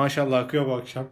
Maşallah 0.00 0.38
akıyor 0.38 0.66
bu 0.66 0.74
akşam. 0.74 1.08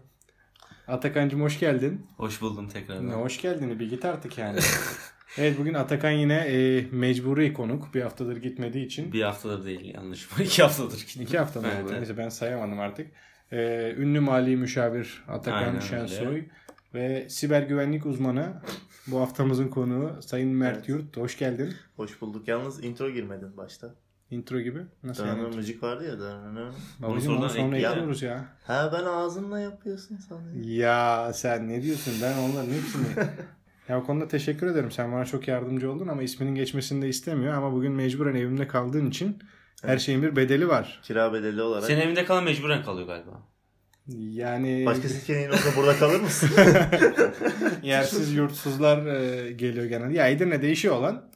Atakan'cım 0.87 1.43
hoş 1.43 1.59
geldin. 1.61 2.07
Hoş 2.17 2.43
buldum 2.43 2.69
tekrar. 2.69 3.09
Ne 3.09 3.13
hoş 3.13 3.41
geldin 3.41 3.81
bir 3.81 3.91
git 3.91 4.05
artık 4.05 4.39
yani. 4.39 4.59
evet 5.39 5.59
bugün 5.59 5.75
Atakan 5.75 6.11
yine 6.11 6.35
e, 6.35 6.87
mecburi 6.93 7.53
konuk. 7.53 7.95
Bir 7.95 8.03
haftadır 8.03 8.37
gitmediği 8.37 8.87
için. 8.87 9.13
Bir 9.13 9.23
haftadır 9.23 9.65
değil 9.65 9.95
yanlış 9.95 10.31
mı? 10.31 10.43
İki 10.45 10.63
haftadır. 10.63 10.99
gittim. 10.99 11.23
İki 11.23 11.39
hafta 11.39 11.61
mı 11.61 11.67
Evet, 11.71 11.83
oldu? 11.85 11.89
evet. 11.91 11.99
Neyse 12.01 12.17
ben 12.17 12.29
sayamadım 12.29 12.81
artık. 12.81 13.11
E, 13.53 13.93
ünlü 13.99 14.21
mali 14.21 14.57
müşavir 14.57 15.25
Atakan 15.29 15.63
Aynen 15.63 15.81
Şensoy 15.81 16.27
öyle. 16.27 16.47
ve 16.95 17.29
siber 17.29 17.63
güvenlik 17.63 18.07
uzmanı 18.07 18.63
bu 19.07 19.21
haftamızın 19.21 19.69
konuğu 19.69 20.23
Sayın 20.23 20.51
Mert 20.51 20.89
Yurt. 20.89 21.17
Hoş 21.17 21.39
geldin. 21.39 21.75
Hoş 21.97 22.21
bulduk. 22.21 22.49
Yalnız 22.49 22.85
intro 22.85 23.11
girmedin 23.11 23.57
başta. 23.57 23.95
Intro 24.31 24.61
gibi. 24.61 24.79
Nasıl 25.05 25.27
yani? 25.27 25.57
müzik 25.57 25.83
vardı 25.83 26.05
ya. 26.09 26.21
dönene. 26.21 26.71
Babacım 26.99 27.37
onu 27.37 27.49
sonradan 27.49 27.49
sonra 27.49 27.77
ekliyoruz 27.77 28.23
ya. 28.23 28.45
Ha 28.67 28.91
ben 28.93 29.05
ağzınla 29.05 29.61
yapıyorsun 29.61 30.17
sanıyorum. 30.17 30.63
Ya 30.63 31.33
sen 31.35 31.69
ne 31.69 31.83
diyorsun? 31.83 32.15
Ben 32.23 32.39
onların 32.39 32.73
hepsini... 32.73 33.05
ya 33.89 33.99
o 34.01 34.05
konuda 34.05 34.29
teşekkür 34.29 34.67
ederim. 34.67 34.91
Sen 34.91 35.13
bana 35.13 35.25
çok 35.25 35.49
yardımcı 35.49 35.93
oldun 35.93 36.09
ama 36.09 36.23
isminin 36.23 36.55
geçmesini 36.55 37.03
de 37.03 37.09
istemiyor. 37.09 37.55
Ama 37.55 37.73
bugün 37.73 37.93
mecburen 37.93 38.35
evimde 38.35 38.69
kaldığın 38.69 39.07
için 39.07 39.39
her 39.83 39.99
şeyin 39.99 40.23
bir 40.23 40.37
bedeli 40.37 40.69
var. 40.69 41.01
Kira 41.03 41.33
bedeli 41.33 41.63
olarak. 41.63 41.85
Senin 41.85 42.01
evinde 42.01 42.25
kalan 42.25 42.45
mecburen 42.45 42.85
kalıyor 42.85 43.07
galiba. 43.07 43.43
Yani 44.17 44.87
Başka 44.87 45.09
seçeneğin 45.09 45.51
olsa 45.51 45.77
burada 45.77 45.97
kalır 45.97 46.21
mısın? 46.21 46.51
yersiz 47.83 48.35
yurtsuzlar 48.35 49.07
e, 49.07 49.53
geliyor 49.53 49.87
genelde. 49.87 50.15
Ya 50.15 50.29
Edirne 50.29 50.63
değişiyor 50.63 50.97
olan 50.97 51.28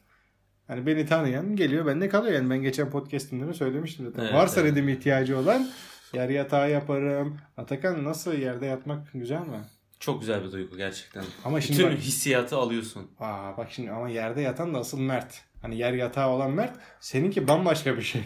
hani 0.67 0.87
beni 0.87 1.07
tanıyan 1.07 1.57
geliyor 1.57 1.87
bende 1.87 2.09
kalıyor. 2.09 2.35
Yani 2.35 2.51
ben 2.51 2.63
geçen 2.63 2.91
podcastimde 2.91 3.49
de 3.49 3.55
söylemiştim 3.55 4.07
zaten. 4.07 4.23
Evet, 4.23 4.35
Varsa 4.35 4.61
evet. 4.61 4.73
dedim 4.73 4.89
ihtiyacı 4.89 5.39
olan 5.39 5.69
yer 6.13 6.29
yatağı 6.29 6.71
yaparım. 6.71 7.39
Atakan 7.57 8.05
nasıl 8.05 8.33
yerde 8.33 8.67
yatmak 8.67 9.13
güzel 9.13 9.41
mi? 9.41 9.61
Çok 10.01 10.21
güzel 10.21 10.45
bir 10.45 10.53
duygu 10.53 10.77
gerçekten. 10.77 11.25
Ama 11.45 11.61
şimdi 11.61 11.79
Bütün 11.79 11.93
bak- 11.93 11.99
hissiyatı 11.99 12.57
alıyorsun. 12.57 13.11
Aa 13.21 13.57
bak 13.57 13.69
şimdi 13.71 13.91
ama 13.91 14.09
yerde 14.09 14.41
yatan 14.41 14.75
da 14.75 14.79
asıl 14.79 14.99
Mert. 15.01 15.45
Hani 15.63 15.79
yer 15.79 15.93
yatağı 15.93 16.29
olan 16.29 16.51
Mert. 16.51 16.77
Seninki 17.01 17.49
bambaşka 17.49 17.97
bir 17.97 18.03
şey. 18.03 18.23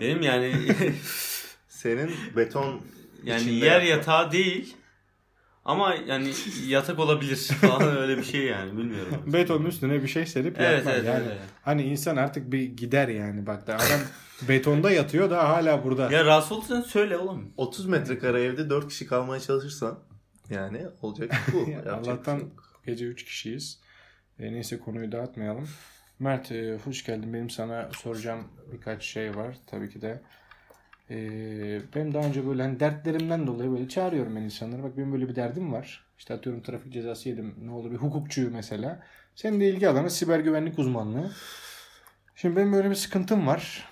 Benim 0.00 0.22
yani 0.22 0.52
Senin 1.68 2.10
beton 2.36 2.80
yani 3.24 3.54
yer 3.54 3.82
yatağı 3.82 4.32
değil 4.32 4.76
ama 5.66 5.94
yani 5.94 6.32
yatak 6.66 6.98
olabilir 6.98 7.36
falan 7.36 7.96
öyle 7.96 8.18
bir 8.18 8.22
şey 8.22 8.44
yani 8.44 8.78
bilmiyorum. 8.78 9.22
Betonun 9.32 9.64
üstüne 9.66 10.02
bir 10.02 10.08
şey 10.08 10.26
serip 10.26 10.60
Evet, 10.60 10.72
yatmak. 10.78 10.94
evet, 10.94 11.06
yani 11.06 11.22
öyle. 11.24 11.38
hani 11.62 11.82
insan 11.82 12.16
artık 12.16 12.52
bir 12.52 12.62
gider 12.62 13.08
yani 13.08 13.46
bak 13.46 13.66
da 13.66 13.74
adam 13.74 14.00
betonda 14.48 14.90
yatıyor 14.90 15.30
da 15.30 15.48
hala 15.48 15.84
burada. 15.84 16.12
Ya 16.12 16.24
rahatsız 16.24 16.52
olursan 16.52 16.80
söyle 16.80 17.16
oğlum. 17.16 17.52
30 17.56 17.86
metrekare 17.86 18.42
evde 18.42 18.70
4 18.70 18.88
kişi 18.88 19.06
kalmaya 19.06 19.40
çalışırsan 19.40 19.98
yani 20.50 20.86
olacak 21.02 21.34
bu. 21.52 21.70
Ya 21.70 21.84
bir 21.84 21.90
Allah'tan 21.90 22.38
şey 22.38 22.46
gece 22.86 23.04
3 23.04 23.24
kişiyiz. 23.24 23.80
E, 24.38 24.52
neyse 24.52 24.78
konuyu 24.78 25.12
dağıtmayalım. 25.12 25.68
Mert 26.18 26.52
e, 26.52 26.78
hoş 26.84 27.04
geldin. 27.04 27.34
Benim 27.34 27.50
sana 27.50 27.88
soracağım 27.92 28.44
birkaç 28.72 29.02
şey 29.04 29.36
var. 29.36 29.56
Tabii 29.66 29.90
ki 29.90 30.02
de. 30.02 30.22
E, 31.10 31.16
benim 31.94 32.14
daha 32.14 32.26
önce 32.26 32.46
böyle 32.46 32.62
hani 32.62 32.80
dertlerimden 32.80 33.46
dolayı 33.46 33.70
böyle 33.70 33.88
çağırıyorum 33.88 34.36
ben 34.36 34.42
insanları. 34.42 34.82
Bak 34.82 34.96
benim 34.96 35.12
böyle 35.12 35.28
bir 35.28 35.36
derdim 35.36 35.72
var. 35.72 36.04
İşte 36.18 36.34
atıyorum 36.34 36.62
trafik 36.62 36.92
cezası 36.92 37.28
yedim. 37.28 37.54
Ne 37.62 37.70
olur 37.70 37.90
bir 37.90 37.96
hukukçuyu 37.96 38.50
mesela. 38.50 39.02
Senin 39.34 39.60
de 39.60 39.68
ilgi 39.68 39.88
alanı 39.88 40.10
siber 40.10 40.38
güvenlik 40.40 40.78
uzmanlığı. 40.78 41.30
Şimdi 42.34 42.56
benim 42.56 42.72
böyle 42.72 42.90
bir 42.90 42.94
sıkıntım 42.94 43.46
var. 43.46 43.88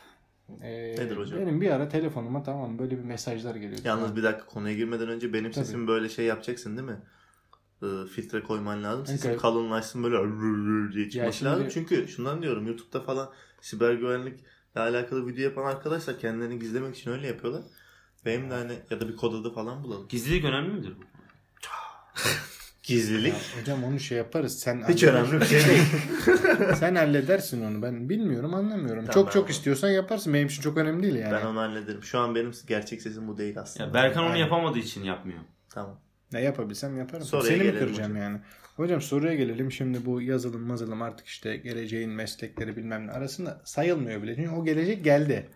E, 0.62 0.70
Nedir 0.98 1.16
hocam? 1.16 1.40
Benim 1.40 1.60
bir 1.60 1.70
ara 1.70 1.88
telefonuma 1.88 2.42
tamam 2.42 2.78
böyle 2.78 2.98
bir 2.98 3.04
mesajlar 3.04 3.54
geliyor. 3.54 3.80
Yalnız 3.84 4.16
bir 4.16 4.22
dakika 4.22 4.46
konuya 4.46 4.74
girmeden 4.74 5.08
önce 5.08 5.32
benim 5.32 5.50
Tabii. 5.50 5.64
sesim 5.64 5.86
böyle 5.88 6.08
şey 6.08 6.24
yapacaksın 6.26 6.76
değil 6.76 6.88
mi? 6.88 6.96
Ee, 7.82 7.86
filtre 8.14 8.42
koyman 8.42 8.84
lazım. 8.84 9.06
Sesim 9.06 9.30
Evet. 9.30 9.40
kalınlaşsın 9.40 10.02
böyle 10.04 10.92
diye 10.94 11.10
çıkması 11.10 11.38
şimdi- 11.38 11.50
lazım. 11.50 11.68
Çünkü 11.70 12.08
şundan 12.08 12.42
diyorum 12.42 12.66
YouTube'da 12.66 13.00
falan 13.00 13.30
siber 13.60 13.94
güvenlikle 13.94 14.46
alakalı 14.80 15.26
video 15.26 15.42
yapan 15.44 15.64
arkadaşlar 15.64 16.18
kendilerini 16.18 16.58
gizlemek 16.58 16.96
için 16.96 17.10
öyle 17.10 17.26
yapıyorlar. 17.26 17.62
Benim 18.24 18.50
de 18.50 18.54
hani 18.54 18.72
ya 18.90 19.00
da 19.00 19.08
bir 19.08 19.16
kod 19.16 19.34
adı 19.34 19.54
falan 19.54 19.82
bulalım. 19.84 20.08
Gizlilik 20.08 20.44
önemli 20.44 20.72
midir 20.72 20.92
bu? 20.98 21.04
Gizlilik. 22.82 23.32
Ya 23.32 23.60
hocam 23.60 23.84
onu 23.84 24.00
şey 24.00 24.18
yaparız. 24.18 24.58
Sen 24.58 24.84
Hiç 24.88 25.02
önemli 25.02 25.40
bir 25.40 25.46
şey 25.46 25.66
değil. 25.66 25.82
Sen 26.76 26.94
halledersin 26.94 27.64
onu. 27.64 27.82
Ben 27.82 28.08
bilmiyorum, 28.08 28.54
anlamıyorum. 28.54 29.04
Tamam, 29.04 29.14
çok 29.14 29.26
ben 29.26 29.32
çok 29.32 29.44
onu- 29.44 29.50
istiyorsan 29.50 29.88
yaparsın. 29.88 30.34
Benim 30.34 30.46
için 30.46 30.62
çok 30.62 30.76
önemli 30.76 31.02
değil 31.02 31.14
yani. 31.14 31.32
ben 31.32 31.46
onu 31.46 31.60
hallederim. 31.60 32.02
Şu 32.02 32.18
an 32.18 32.34
benim 32.34 32.52
gerçek 32.68 33.02
sesim 33.02 33.28
bu 33.28 33.38
değil 33.38 33.60
aslında. 33.60 33.86
Ya 33.86 33.94
Berkan 33.94 34.24
onu 34.24 34.36
yapamadığı 34.36 34.78
için 34.78 35.04
yapmıyor. 35.04 35.38
Tamam. 35.70 36.00
Ne 36.34 36.40
yapabilsem 36.40 36.98
yaparım. 36.98 37.24
Soruya 37.24 37.52
Seni 37.52 37.62
mi 37.64 37.78
kıracağım 37.78 38.10
hocam. 38.12 38.16
yani? 38.16 38.38
Hocam 38.76 39.00
soruya 39.00 39.34
gelelim. 39.34 39.72
Şimdi 39.72 40.06
bu 40.06 40.22
yazılım 40.22 40.62
mazılım 40.62 41.02
artık 41.02 41.26
işte 41.26 41.56
geleceğin 41.56 42.10
meslekleri 42.10 42.76
bilmem 42.76 43.06
ne 43.06 43.12
arasında 43.12 43.60
sayılmıyor 43.64 44.22
bile. 44.22 44.36
Çünkü 44.36 44.50
o 44.50 44.64
gelecek 44.64 45.04
geldi. 45.04 45.46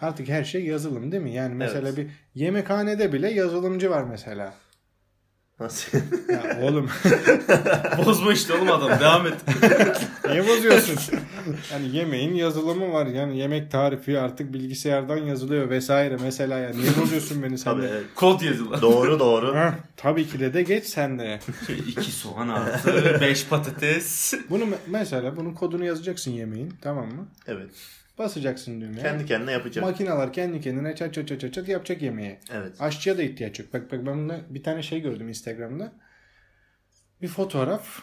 Artık 0.00 0.28
her 0.28 0.44
şey 0.44 0.64
yazılım 0.64 1.12
değil 1.12 1.22
mi? 1.22 1.32
Yani 1.34 1.54
mesela 1.54 1.88
Evet. 1.88 1.98
bir 1.98 2.06
yemekhanede 2.34 3.12
bile 3.12 3.30
yazılımcı 3.30 3.90
var 3.90 4.04
mesela. 4.04 4.54
Nasıl? 5.60 5.98
Ya 6.32 6.58
oğlum 6.62 6.90
Bozma 8.06 8.32
işte 8.32 8.52
oğlum 8.54 8.70
adam 8.72 9.00
devam 9.00 9.26
et. 9.26 9.34
niye 10.28 10.48
bozuyorsun? 10.48 10.96
hani 11.70 11.96
yemeğin 11.96 12.34
yazılımı 12.34 12.92
var. 12.92 13.06
Yani 13.06 13.38
yemek 13.38 13.70
tarifi 13.70 14.18
artık 14.18 14.52
bilgisayardan 14.52 15.16
yazılıyor 15.16 15.70
vesaire 15.70 16.16
mesela. 16.22 16.58
Yani 16.58 16.78
niye 16.80 16.90
bozuyorsun 17.02 17.42
beni 17.42 17.58
sen 17.58 17.70
Tabii 17.72 17.82
de? 17.82 17.88
evet. 17.88 18.04
Kod 18.14 18.40
yazılı. 18.40 18.82
Doğru 18.82 19.20
doğru. 19.20 19.54
Heh, 19.54 19.72
tabii 19.96 20.26
ki 20.28 20.40
de 20.40 20.54
de 20.54 20.62
geç 20.62 20.84
sen 20.86 21.18
de. 21.18 21.40
Şöyle 21.66 21.82
iki 21.88 22.12
soğan 22.12 22.48
artı, 22.48 23.18
beş 23.20 23.46
patates. 23.46 24.34
Bunu 24.50 24.64
me- 24.64 24.78
mesela 24.86 25.36
bunun 25.36 25.54
kodunu 25.54 25.84
yazacaksın 25.84 26.30
yemeğin 26.30 26.74
tamam 26.82 27.06
mı? 27.06 27.26
Evet. 27.46 27.70
Basacaksın 28.18 28.80
düğmeye. 28.80 29.02
Kendi 29.02 29.26
kendine 29.26 29.52
yapacak. 29.52 29.84
Makineler 29.84 30.32
kendi 30.32 30.60
kendine 30.60 30.96
çat 30.96 31.14
çat 31.14 31.28
çat 31.28 31.40
çat 31.40 31.54
çat 31.54 31.68
yapacak 31.68 32.02
yemeği. 32.02 32.38
Evet. 32.52 32.80
Aşçıya 32.80 33.18
da 33.18 33.22
ihtiyaç 33.22 33.58
yok. 33.58 33.72
Bak 33.72 33.82
bak 33.82 34.06
ben 34.06 34.06
bunda 34.06 34.40
bir 34.50 34.62
tane 34.62 34.82
şey 34.82 35.00
gördüm 35.00 35.28
Instagram'da. 35.28 35.92
Bir 37.22 37.28
fotoğraf. 37.28 38.02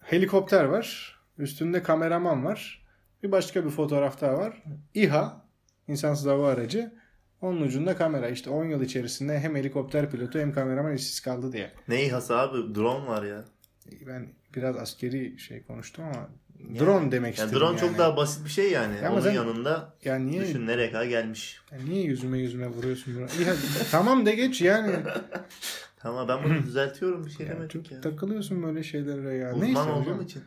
Helikopter 0.00 0.64
var. 0.64 1.16
Üstünde 1.38 1.82
kameraman 1.82 2.44
var. 2.44 2.86
Bir 3.22 3.32
başka 3.32 3.64
bir 3.64 3.70
fotoğraf 3.70 4.20
daha 4.20 4.38
var. 4.38 4.62
İHA. 4.94 5.46
insansız 5.88 6.26
hava 6.26 6.48
aracı. 6.48 6.92
Onun 7.40 7.62
ucunda 7.62 7.96
kamera. 7.96 8.28
İşte 8.28 8.50
10 8.50 8.64
yıl 8.64 8.82
içerisinde 8.82 9.40
hem 9.40 9.56
helikopter 9.56 10.10
pilotu 10.10 10.38
hem 10.38 10.52
kameraman 10.52 10.94
işsiz 10.94 11.20
kaldı 11.20 11.52
diye. 11.52 11.70
Ne 11.88 12.04
İHA'sı 12.04 12.36
abi? 12.36 12.74
Drone 12.74 13.06
var 13.06 13.22
ya. 13.22 13.44
Ben 14.06 14.28
biraz 14.54 14.76
askeri 14.76 15.38
şey 15.38 15.62
konuştum 15.62 16.04
ama 16.04 16.28
drone 16.78 17.12
demek 17.12 17.38
Yani 17.38 17.46
istedim. 17.46 17.60
drone 17.60 17.70
yani. 17.80 17.80
çok 17.80 17.98
daha 17.98 18.16
basit 18.16 18.44
bir 18.44 18.50
şey 18.50 18.70
yani. 18.70 18.98
Ama 19.00 19.10
Onun 19.14 19.20
sen- 19.20 19.32
yanında 19.34 19.94
Yani 20.04 20.26
niye, 20.26 20.42
düşün 20.42 20.66
nereye 20.66 20.90
kadar 20.92 21.04
gelmiş. 21.04 21.60
yani 21.72 21.90
niye 21.90 22.04
yüzüme 22.04 22.38
yüzüme 22.38 22.66
vuruyorsun? 22.68 23.12
İHA, 23.40 23.54
tamam 23.90 24.26
de 24.26 24.32
geç 24.34 24.60
yani. 24.62 24.92
Tamam 25.98 26.28
ben 26.28 26.44
bunu 26.44 26.62
düzeltiyorum 26.62 27.26
bir 27.26 27.30
şey 27.30 27.46
Yani 27.46 27.56
demedim 27.58 27.82
ya. 27.90 28.00
takılıyorsun 28.00 28.62
böyle 28.62 28.82
şeylere 28.82 29.34
ya. 29.34 29.50
Uzman 29.54 29.66
Neyse 29.66 29.80
olduğum 29.80 30.00
hocam. 30.00 30.20
için. 30.22 30.42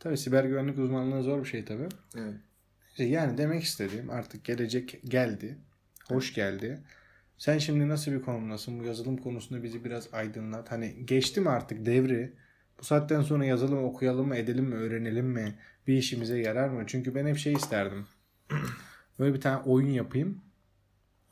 Tabii 0.00 0.18
siber 0.18 0.44
güvenlik 0.44 0.78
uzmanlığı 0.78 1.22
zor 1.22 1.40
bir 1.40 1.48
şey 1.48 1.64
tabii. 1.64 1.88
Evet. 2.16 2.34
İşte 2.90 3.04
Yani 3.04 3.38
demek 3.38 3.62
istediğim 3.62 4.10
artık 4.10 4.44
gelecek 4.44 5.00
geldi. 5.04 5.58
Hoş 6.08 6.34
geldi. 6.34 6.80
Sen 7.38 7.58
şimdi 7.58 7.88
nasıl 7.88 8.12
bir 8.12 8.22
konumdasın? 8.22 8.80
Bu 8.80 8.84
yazılım 8.84 9.16
konusunda 9.16 9.62
bizi 9.62 9.84
biraz 9.84 10.08
aydınlat. 10.14 10.70
Hani 10.72 11.06
geçti 11.06 11.40
mi 11.40 11.48
artık 11.50 11.86
devri? 11.86 12.32
Bu 12.84 12.88
saatten 12.88 13.22
sonra 13.22 13.44
yazılım 13.44 13.84
okuyalım 13.84 14.28
mı, 14.28 14.36
edelim 14.36 14.64
mi, 14.64 14.74
öğrenelim 14.74 15.26
mi? 15.26 15.54
Bir 15.86 15.94
işimize 15.94 16.38
yarar 16.38 16.68
mı? 16.68 16.84
Çünkü 16.86 17.14
ben 17.14 17.26
hep 17.26 17.38
şey 17.38 17.52
isterdim. 17.52 18.06
Böyle 19.18 19.34
bir 19.34 19.40
tane 19.40 19.62
oyun 19.62 19.88
yapayım. 19.88 20.40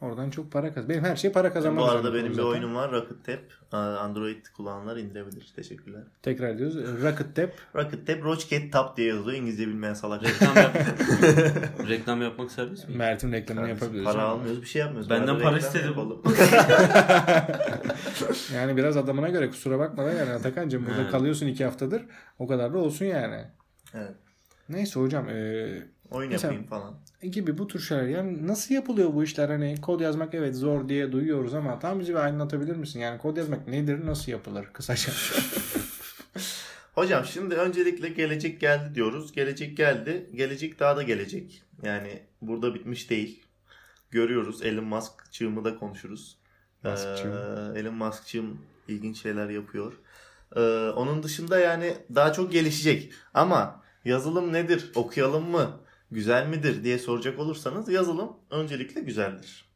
Oradan 0.02 0.30
çok 0.30 0.52
para 0.52 0.74
kaz. 0.74 0.88
Benim 0.88 1.04
her 1.04 1.16
şey 1.16 1.32
para 1.32 1.52
kazanmak 1.52 1.84
Bu 1.84 1.90
arada 1.90 2.14
benim 2.14 2.26
bir 2.26 2.34
zaten. 2.34 2.48
oyunum 2.48 2.74
var 2.74 2.92
Rocket 2.92 3.24
Tap. 3.24 3.40
Android 3.72 4.46
kullananlar 4.56 4.96
indirebilir. 4.96 5.52
Teşekkürler. 5.56 6.02
Tekrar 6.22 6.58
diyoruz. 6.58 6.76
Rocket 7.02 7.36
Tap. 7.36 7.50
Rocket 7.74 8.06
Tap 8.06 8.22
Rocket 8.22 8.72
Tap 8.72 8.96
diye 8.96 9.08
yazılıyor. 9.08 9.38
İngilizce 9.38 9.68
bilmeyen 9.68 9.94
salak. 9.94 10.22
Reklam, 10.24 10.56
yap 10.56 10.76
Reklam 11.88 12.22
yapmak 12.22 12.50
serbest 12.50 12.88
mi? 12.88 12.96
Mert'in 12.96 13.32
reklamını 13.32 13.68
yapabiliriz. 13.68 14.04
Para 14.04 14.22
almıyoruz 14.22 14.62
bir 14.62 14.66
şey 14.66 14.80
yapmıyoruz. 14.80 15.10
Benden 15.10 15.38
para 15.38 15.58
istedi 15.58 15.86
yapalım. 15.86 16.22
Yani 18.54 18.76
biraz 18.76 18.96
adamına 18.96 19.28
göre 19.28 19.50
kusura 19.50 19.78
bakma 19.78 20.04
da 20.04 20.12
yani 20.12 20.30
Atakan'cığım 20.32 20.86
burada 20.86 21.00
Evet. 21.02 21.10
kalıyorsun 21.10 21.46
iki 21.46 21.64
haftadır. 21.64 22.02
O 22.38 22.46
kadar 22.46 22.72
da 22.74 22.78
olsun 22.78 23.04
yani. 23.04 23.44
evet. 23.94 24.14
Neyse 24.68 25.00
hocam 25.00 25.28
e, 25.28 25.68
Oyun 26.12 26.30
Mesela- 26.32 26.52
yapayım 26.54 26.70
falan. 26.70 26.94
gibi 27.22 27.58
bu 27.58 27.66
tür 27.66 27.80
şeyler. 27.80 28.04
Yani 28.04 28.46
nasıl 28.46 28.74
yapılıyor 28.74 29.14
bu 29.14 29.24
işler? 29.24 29.48
Hani 29.48 29.80
kod 29.80 30.00
yazmak 30.00 30.34
evet 30.34 30.54
zor 30.56 30.88
diye 30.88 31.12
duyuyoruz 31.12 31.54
ama 31.54 31.78
tam 31.78 32.00
bize 32.00 32.12
bir 32.12 32.18
aydınlatabilir 32.18 32.76
misin? 32.76 33.00
Yani 33.00 33.18
kod 33.18 33.36
yazmak 33.36 33.68
nedir? 33.68 34.06
Nasıl 34.06 34.32
yapılır? 34.32 34.66
Kısaca. 34.72 35.12
Hocam 36.94 37.24
şimdi 37.24 37.54
öncelikle 37.54 38.08
gelecek 38.08 38.60
geldi 38.60 38.94
diyoruz. 38.94 39.32
Gelecek 39.32 39.76
geldi. 39.76 40.30
Gelecek 40.34 40.80
daha 40.80 40.96
da 40.96 41.02
gelecek. 41.02 41.62
Yani 41.82 42.22
burada 42.42 42.74
bitmiş 42.74 43.10
değil. 43.10 43.44
Görüyoruz. 44.10 44.62
Elon 44.62 44.84
Musk 44.84 45.32
çığımı 45.32 45.64
da 45.64 45.76
konuşuruz. 45.78 46.38
Musk'cığım. 46.84 47.32
Ee, 47.32 47.80
Elon 47.80 47.94
Musk'cığım 47.94 48.58
ilginç 48.88 49.22
şeyler 49.22 49.48
yapıyor. 49.48 49.92
Ee, 50.56 50.60
onun 50.96 51.22
dışında 51.22 51.58
yani 51.58 51.94
daha 52.14 52.32
çok 52.32 52.52
gelişecek. 52.52 53.12
Ama 53.34 53.82
yazılım 54.04 54.52
nedir? 54.52 54.92
Okuyalım 54.94 55.50
mı? 55.50 55.80
Güzel 56.12 56.46
midir 56.46 56.84
diye 56.84 56.98
soracak 56.98 57.38
olursanız 57.38 57.88
yazılım 57.88 58.36
öncelikle 58.50 59.00
güzeldir. 59.00 59.72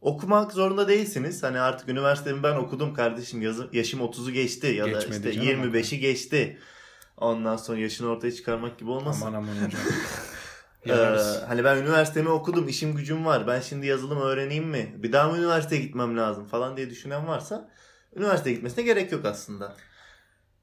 Okumak 0.00 0.52
zorunda 0.52 0.88
değilsiniz. 0.88 1.42
Hani 1.42 1.60
artık 1.60 1.88
üniversitemi 1.88 2.42
ben 2.42 2.56
okudum 2.56 2.94
kardeşim. 2.94 3.42
Yazı, 3.42 3.68
yaşım 3.72 4.00
30'u 4.00 4.30
geçti 4.30 4.66
ya 4.66 4.84
da 4.84 4.88
Geçmedi 4.88 5.28
işte 5.28 5.32
canım 5.32 5.74
25'i 5.74 5.98
geçti. 5.98 6.58
Ondan 7.16 7.56
sonra 7.56 7.78
yaşını 7.78 8.08
ortaya 8.08 8.32
çıkarmak 8.32 8.78
gibi 8.78 8.90
olmasın. 8.90 9.26
Aman 9.26 9.38
aman 9.38 9.54
hocam. 9.54 9.80
Ee, 10.86 10.92
hani 11.46 11.64
ben 11.64 11.76
üniversitemi 11.76 12.28
okudum, 12.28 12.68
işim 12.68 12.96
gücüm 12.96 13.26
var. 13.26 13.46
Ben 13.46 13.60
şimdi 13.60 13.86
yazılım 13.86 14.20
öğreneyim 14.20 14.68
mi? 14.68 14.94
Bir 14.96 15.12
daha 15.12 15.28
mı 15.28 15.38
üniversiteye 15.38 15.82
gitmem 15.82 16.16
lazım 16.16 16.44
falan 16.44 16.76
diye 16.76 16.90
düşünen 16.90 17.26
varsa 17.26 17.70
üniversiteye 18.16 18.54
gitmesine 18.54 18.84
gerek 18.84 19.12
yok 19.12 19.24
aslında. 19.24 19.76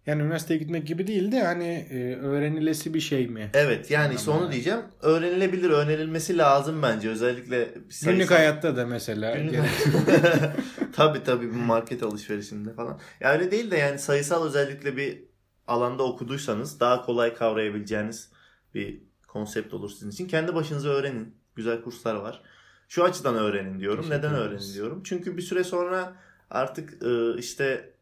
Yani 0.07 0.21
üniversiteye 0.21 0.59
gitmek 0.59 0.87
gibi 0.87 1.07
değil 1.07 1.31
de 1.31 1.43
hani 1.43 1.87
e, 1.89 2.15
öğrenilesi 2.15 2.93
bir 2.93 2.99
şey 2.99 3.27
mi? 3.27 3.49
Evet 3.53 3.91
yani 3.91 4.15
işte 4.15 4.31
onu 4.31 4.51
diyeceğim. 4.51 4.79
Öğrenilebilir, 5.01 5.69
öğrenilmesi 5.69 6.37
lazım 6.37 6.81
bence. 6.83 7.09
Özellikle 7.09 7.65
sayısal- 7.89 8.11
Günlük 8.11 8.31
hayatta 8.31 8.75
da 8.77 8.85
mesela. 8.85 9.35
Günlük 9.37 9.59
tabii 10.93 11.23
tabii 11.23 11.49
bu 11.53 11.57
market 11.57 12.03
alışverişinde 12.03 12.73
falan. 12.73 12.99
Ya 13.19 13.31
öyle 13.33 13.51
değil 13.51 13.71
de 13.71 13.77
yani 13.77 13.99
sayısal 13.99 14.45
özellikle 14.47 14.97
bir 14.97 15.23
alanda 15.67 16.03
okuduysanız 16.03 16.79
daha 16.79 17.05
kolay 17.05 17.33
kavrayabileceğiniz 17.33 18.31
bir 18.73 19.01
konsept 19.27 19.73
olur 19.73 19.89
sizin 19.89 20.09
için. 20.09 20.27
Kendi 20.27 20.55
başınıza 20.55 20.89
öğrenin. 20.89 21.35
Güzel 21.55 21.81
kurslar 21.81 22.15
var. 22.15 22.41
Şu 22.89 23.03
açıdan 23.03 23.35
öğrenin 23.35 23.79
diyorum. 23.79 24.01
Teşekkür 24.03 24.17
Neden 24.19 24.33
ederiz. 24.33 24.47
öğrenin 24.51 24.73
diyorum? 24.73 25.01
Çünkü 25.03 25.37
bir 25.37 25.41
süre 25.41 25.63
sonra 25.63 26.15
artık 26.49 27.03
e, 27.03 27.37
işte 27.39 27.93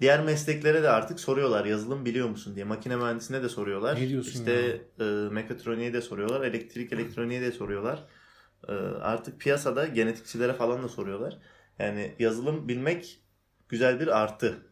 diğer 0.00 0.24
mesleklere 0.24 0.82
de 0.82 0.88
artık 0.88 1.20
soruyorlar. 1.20 1.64
Yazılım 1.64 2.04
biliyor 2.04 2.28
musun 2.28 2.54
diye. 2.54 2.64
Makine 2.64 2.96
mühendisine 2.96 3.42
de 3.42 3.48
soruyorlar. 3.48 3.96
Ne 3.96 4.08
diyorsun 4.08 4.30
İşte 4.30 4.82
e, 5.00 5.04
mekatroniğe 5.30 5.92
de 5.92 6.00
soruyorlar. 6.00 6.40
Elektrik 6.40 6.92
elektroniğe 6.92 7.40
de 7.40 7.52
soruyorlar. 7.52 8.04
E, 8.68 8.72
artık 9.00 9.40
piyasada 9.40 9.86
genetikçilere 9.86 10.52
falan 10.52 10.82
da 10.82 10.88
soruyorlar. 10.88 11.38
Yani 11.78 12.14
yazılım 12.18 12.68
bilmek 12.68 13.20
güzel 13.68 14.00
bir 14.00 14.20
artı. 14.20 14.69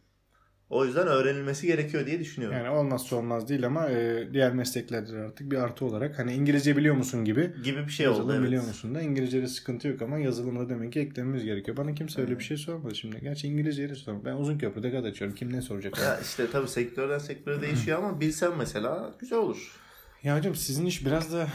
O 0.69 0.85
yüzden 0.85 1.07
öğrenilmesi 1.07 1.67
gerekiyor 1.67 2.05
diye 2.05 2.19
düşünüyorum. 2.19 2.57
Yani 2.57 2.69
olmazsa 2.69 3.15
olmaz 3.15 3.49
değil 3.49 3.65
ama 3.65 3.89
e, 3.89 4.27
diğer 4.33 4.53
mesleklerde 4.53 5.13
de 5.13 5.17
artık 5.17 5.51
bir 5.51 5.57
artı 5.57 5.85
olarak 5.85 6.19
hani 6.19 6.33
İngilizce 6.33 6.77
biliyor 6.77 6.95
musun 6.95 7.25
gibi 7.25 7.53
gibi 7.63 7.85
bir 7.85 7.91
şey 7.91 8.05
yazılım 8.05 8.25
oldu 8.25 8.35
evet. 8.35 8.47
biliyor 8.47 8.67
musun 8.67 8.95
da 8.95 9.01
İngilizce'de 9.01 9.47
sıkıntı 9.47 9.87
yok 9.87 10.01
ama 10.01 10.19
yazılımda 10.19 10.69
demek 10.69 10.93
ki 10.93 10.99
eklememiz 10.99 11.43
gerekiyor. 11.43 11.77
Bana 11.77 11.95
kimse 11.95 12.21
öyle 12.21 12.39
bir 12.39 12.43
şey 12.43 12.57
sormadı 12.57 12.95
şimdi. 12.95 13.21
Gerçi 13.21 13.47
İngilizceyi 13.47 13.89
de 13.89 13.95
sormadı. 13.95 14.25
Ben 14.25 14.33
uzun 14.33 14.57
köprüde 14.57 14.91
kat 14.91 15.05
açıyorum. 15.05 15.35
Kim 15.35 15.53
ne 15.53 15.61
soracak? 15.61 15.99
Ya. 15.99 16.05
Ya 16.05 16.19
işte 16.19 16.51
tabii 16.51 16.67
sektörden 16.67 17.19
sektöre 17.19 17.61
değişiyor 17.61 17.97
ama 17.97 18.19
bilsen 18.19 18.57
mesela 18.57 19.15
güzel 19.19 19.39
olur. 19.39 19.75
hocam 20.23 20.55
sizin 20.55 20.85
iş 20.85 21.05
biraz 21.05 21.33
da 21.33 21.47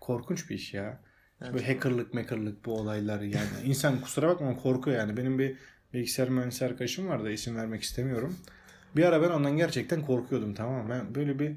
korkunç 0.00 0.50
bir 0.50 0.54
iş 0.54 0.74
ya. 0.74 1.00
Evet. 1.42 1.54
Böyle 1.54 1.66
hackerlık 1.66 2.14
mekarlık 2.14 2.64
bu 2.64 2.78
olaylar 2.78 3.20
yani. 3.20 3.46
İnsan 3.64 4.00
kusura 4.00 4.28
bakma 4.28 4.56
korkuyor 4.56 4.96
yani. 4.96 5.16
Benim 5.16 5.38
bir 5.38 5.56
bilgisayar 5.94 6.28
mühendisi 6.28 6.64
arkadaşım 6.64 7.08
vardı 7.08 7.32
isim 7.32 7.56
vermek 7.56 7.82
istemiyorum. 7.82 8.36
Bir 8.96 9.04
ara 9.04 9.22
ben 9.22 9.28
ondan 9.28 9.56
gerçekten 9.56 10.02
korkuyordum 10.02 10.54
tamam 10.54 10.86
mı? 10.86 10.90
Ben 10.90 11.14
böyle 11.14 11.38
bir 11.38 11.56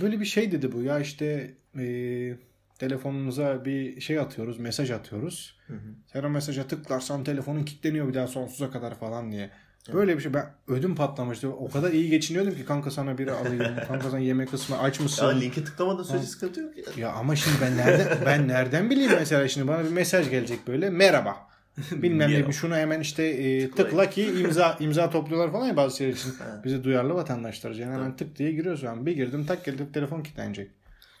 böyle 0.00 0.20
bir 0.20 0.24
şey 0.24 0.52
dedi 0.52 0.72
bu 0.72 0.82
ya 0.82 0.98
işte 1.00 1.54
eee 1.78 2.36
telefonumuza 2.78 3.64
bir 3.64 4.00
şey 4.00 4.18
atıyoruz 4.18 4.58
mesaj 4.58 4.90
atıyoruz. 4.90 5.58
Hı 5.66 5.74
hı. 5.74 5.94
Sen 6.12 6.22
o 6.22 6.30
mesaja 6.30 6.66
tıklarsan 6.66 7.24
telefonun 7.24 7.64
kilitleniyor 7.64 8.08
bir 8.08 8.14
daha 8.14 8.26
sonsuza 8.26 8.70
kadar 8.70 8.94
falan 8.98 9.32
diye. 9.32 9.50
Böyle 9.92 10.16
bir 10.16 10.22
şey 10.22 10.34
ben 10.34 10.50
ödüm 10.68 10.94
patlamıştı. 10.94 11.50
O 11.50 11.70
kadar 11.70 11.92
iyi 11.92 12.10
geçiniyordum 12.10 12.54
ki 12.54 12.64
kanka 12.64 12.90
sana 12.90 13.18
biri 13.18 13.32
alayım. 13.32 13.76
kanka 13.88 14.10
sen 14.10 14.18
yemek 14.18 14.50
kısmı 14.50 14.78
aç 14.78 15.00
mısın? 15.00 15.24
Ya 15.26 15.30
linki 15.30 15.64
tıklamadığın 15.64 16.02
sürece 16.02 16.26
sıkıntı 16.26 16.60
yok 16.60 16.76
ya. 16.76 16.84
Ya 16.96 17.12
ama 17.12 17.36
şimdi 17.36 17.56
ben 17.62 17.76
nereden 17.76 18.18
ben 18.26 18.48
nereden 18.48 18.90
bileyim 18.90 19.12
mesela 19.18 19.48
şimdi 19.48 19.68
bana 19.68 19.84
bir 19.84 19.90
mesaj 19.90 20.30
gelecek 20.30 20.66
böyle 20.66 20.90
merhaba. 20.90 21.48
Bilmem 21.92 22.30
ne 22.30 22.34
Merhaba. 22.34 22.52
şunu 22.52 22.76
hemen 22.76 23.00
işte 23.00 23.24
e, 23.24 23.70
tıkla 23.70 24.10
ki 24.10 24.24
imza 24.40 24.76
imza 24.80 25.10
topluyorlar 25.10 25.52
falan 25.52 25.66
ya 25.66 25.76
bazı 25.76 25.96
şeyler 25.96 26.12
için. 26.12 26.34
Bizi 26.64 26.84
duyarlı 26.84 27.14
vatandaşlar 27.14 27.70
yani 27.70 27.94
hemen 27.94 28.16
tık 28.16 28.36
diye 28.36 28.52
giriyoruz 28.52 28.82
ben. 28.84 29.06
Bir 29.06 29.12
girdim 29.12 29.46
tak 29.46 29.64
geldi 29.64 29.92
telefon 29.92 30.22
kilitlenecek. 30.22 30.70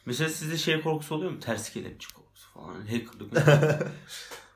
Mesela 0.06 0.30
sizde 0.30 0.56
şey 0.56 0.80
korkusu 0.80 1.14
oluyor 1.14 1.30
mu? 1.30 1.40
Ters 1.40 1.70
kelepçe 1.70 2.08
korkusu 2.14 2.50
falan. 2.52 2.74
Hackerlık. 2.80 3.38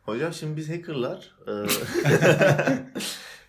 Hocam 0.02 0.32
şimdi 0.32 0.56
biz 0.56 0.68
hackerlar. 0.70 1.34
e, 1.48 1.52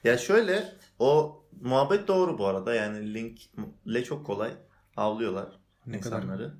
ya 0.09 0.17
şöyle 0.17 0.73
o 0.99 1.43
muhabbet 1.61 2.07
doğru 2.07 2.37
bu 2.37 2.47
arada. 2.47 2.73
Yani 2.75 3.13
linkle 3.13 4.03
çok 4.03 4.25
kolay 4.25 4.51
avlıyorlar 4.97 5.47
Ne 5.87 5.99
kadar 5.99 6.17
insanları. 6.17 6.53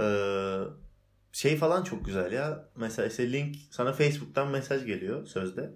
Ee, 0.00 0.04
şey 1.36 1.56
falan 1.56 1.82
çok 1.82 2.04
güzel 2.04 2.32
ya. 2.32 2.68
Mesela 2.76 3.08
işte 3.08 3.32
link 3.32 3.56
sana 3.70 3.92
Facebook'tan 3.92 4.48
mesaj 4.48 4.86
geliyor 4.86 5.26
sözde. 5.26 5.74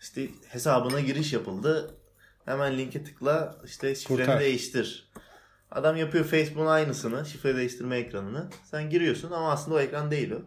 İşte 0.00 0.28
hesabına 0.48 1.00
giriş 1.00 1.32
yapıldı. 1.32 1.96
Hemen 2.44 2.78
linke 2.78 3.04
tıkla 3.04 3.58
işte 3.64 3.94
şifreni 3.94 4.18
Kurtar. 4.18 4.40
değiştir. 4.40 5.10
Adam 5.70 5.96
yapıyor 5.96 6.24
Facebook'un 6.24 6.66
aynısını. 6.66 7.26
Şifre 7.26 7.56
değiştirme 7.56 7.96
ekranını. 7.96 8.50
Sen 8.64 8.90
giriyorsun 8.90 9.30
ama 9.30 9.52
aslında 9.52 9.76
o 9.76 9.80
ekran 9.80 10.10
değil 10.10 10.30
o. 10.30 10.40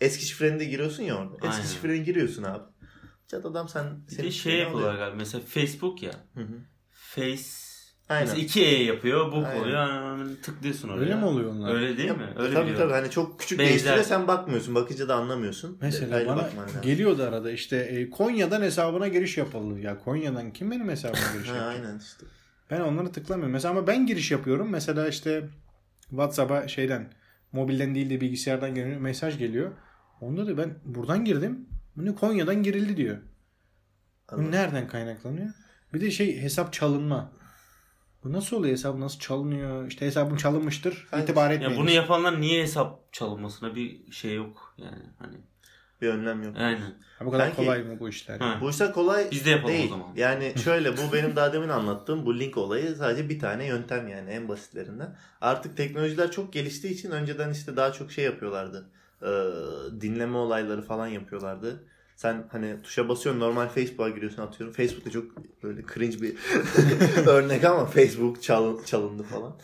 Eski 0.00 0.24
şifreni 0.24 0.60
de 0.60 0.64
giriyorsun 0.64 1.02
ya 1.02 1.14
orada. 1.16 1.34
Eski 1.34 1.48
Aynen. 1.48 1.66
şifreni 1.66 2.04
giriyorsun 2.04 2.42
abi. 2.42 2.64
Çat 3.26 3.46
adam 3.46 3.68
sen... 3.68 4.06
Bir 4.06 4.12
senin 4.12 4.26
de 4.26 4.32
şey 4.32 4.58
yapıyorlar 4.58 4.94
galiba. 4.94 5.16
Mesela 5.16 5.44
Facebook 5.46 6.02
ya. 6.02 6.12
Hı 6.34 6.40
hı. 6.40 6.58
Face 6.90 7.69
Aynen. 8.10 8.28
Mesela 8.28 8.42
2E 8.46 8.82
yapıyor, 8.82 9.32
Aynen. 9.32 9.60
oluyor. 9.60 9.88
Hemen 9.88 10.34
tıklıyorsun 10.42 10.88
oraya. 10.88 11.00
Öyle 11.00 11.14
mi 11.14 11.24
oluyor 11.24 11.50
onlar? 11.52 11.74
Öyle 11.74 11.96
değil 11.96 12.08
Ya, 12.08 12.14
mi? 12.14 12.22
Öyle 12.22 12.34
tabii 12.54 12.66
biliyorum. 12.66 12.76
tabii 12.78 12.92
hani 12.92 13.10
çok 13.10 13.40
küçük 13.40 13.58
Benzer. 13.58 13.70
değiştiriyor 13.70 14.02
sen 14.04 14.28
bakmıyorsun. 14.28 14.74
Bakınca 14.74 15.08
da 15.08 15.14
anlamıyorsun. 15.14 15.78
Mesela 15.80 16.06
Detaylı 16.06 16.28
bana 16.28 16.36
bakman 16.36 16.64
lazım. 16.64 16.82
geliyordu 16.82 17.22
arada 17.22 17.50
işte 17.50 17.76
e, 17.76 18.10
Konya'dan 18.10 18.62
hesabına 18.62 19.08
giriş 19.08 19.38
yapıldı. 19.38 19.80
Ya 19.80 19.98
Konya'dan 19.98 20.52
kim 20.52 20.70
benim 20.70 20.88
hesabıma 20.88 21.18
giriş 21.34 21.48
yapacak? 21.48 21.68
aynen 21.68 21.98
işte. 21.98 22.26
Ben 22.70 22.80
onları 22.80 23.12
tıklamıyorum. 23.12 23.52
Mesela 23.52 23.72
ama 23.72 23.86
ben 23.86 24.06
giriş 24.06 24.30
yapıyorum. 24.30 24.68
Mesela 24.70 25.08
işte 25.08 25.48
WhatsApp'a 26.08 26.68
şeyden 26.68 27.12
mobilden 27.52 27.94
değil 27.94 28.10
de 28.10 28.20
bilgisayardan 28.20 28.74
geliyor 28.74 29.00
mesaj 29.00 29.38
geliyor. 29.38 29.70
Onda 30.20 30.46
da 30.46 30.58
ben 30.58 30.74
buradan 30.84 31.24
girdim. 31.24 31.68
Bunu 31.96 32.14
Konya'dan 32.16 32.62
girildi 32.62 32.96
diyor. 32.96 33.16
Bu 33.16 34.34
Anladım. 34.34 34.52
nereden 34.52 34.88
kaynaklanıyor? 34.88 35.48
Bir 35.94 36.00
de 36.00 36.10
şey 36.10 36.40
hesap 36.42 36.72
çalınma. 36.72 37.32
Bu 38.24 38.32
nasıl 38.32 38.56
oluyor 38.56 38.72
hesap 38.72 38.98
nasıl 38.98 39.18
çalınıyor? 39.18 39.86
İşte 39.86 40.06
hesabım 40.06 40.36
çalınmıştır. 40.36 41.06
Hayır. 41.10 41.24
İtibar 41.24 41.50
etmeyin. 41.50 41.72
Ya 41.74 41.78
bunu 41.80 41.90
yapanlar 41.90 42.40
niye 42.40 42.62
hesap 42.62 43.12
çalınmasına 43.12 43.74
bir 43.74 44.12
şey 44.12 44.34
yok 44.34 44.74
yani 44.78 45.02
hani. 45.18 45.36
Bir 46.02 46.08
önlem 46.08 46.42
yok. 46.42 46.56
Aynen. 46.58 46.94
Ha, 47.18 47.26
bu 47.26 47.30
kadar 47.30 47.46
Belki- 47.46 47.56
kolay 47.56 47.82
mı 47.82 48.00
bu 48.00 48.08
işler? 48.08 48.38
Ha. 48.38 48.58
Bu 48.60 48.70
işler 48.70 48.92
kolay 48.92 49.28
Biz 49.30 49.44
de 49.46 49.50
yapalım 49.50 49.74
değil. 49.74 49.86
o 49.86 49.88
zaman. 49.90 50.08
Yani 50.16 50.52
şöyle 50.64 50.96
bu 50.96 51.12
benim 51.12 51.36
daha 51.36 51.52
demin 51.52 51.68
anlattığım 51.68 52.26
bu 52.26 52.38
link 52.38 52.56
olayı 52.56 52.94
sadece 52.94 53.28
bir 53.28 53.38
tane 53.38 53.66
yöntem 53.66 54.08
yani 54.08 54.30
en 54.30 54.48
basitlerinden. 54.48 55.16
Artık 55.40 55.76
teknolojiler 55.76 56.30
çok 56.30 56.52
geliştiği 56.52 56.92
için 56.94 57.10
önceden 57.10 57.50
işte 57.50 57.76
daha 57.76 57.92
çok 57.92 58.12
şey 58.12 58.24
yapıyorlardı. 58.24 58.90
Ee, 59.22 59.26
dinleme 60.00 60.36
olayları 60.36 60.82
falan 60.82 61.06
yapıyorlardı. 61.06 61.84
Sen 62.20 62.48
hani 62.52 62.82
tuşa 62.82 63.08
basıyorsun 63.08 63.40
normal 63.40 63.68
Facebook'a 63.68 64.08
giriyorsun 64.08 64.42
atıyorum. 64.42 64.74
Facebook'ta 64.74 65.10
çok 65.10 65.24
böyle 65.62 65.82
cringe 65.94 66.22
bir 66.22 66.36
örnek 67.26 67.64
ama 67.64 67.86
Facebook 67.86 68.42
çal- 68.42 68.84
çalındı 68.84 69.22
falan. 69.22 69.58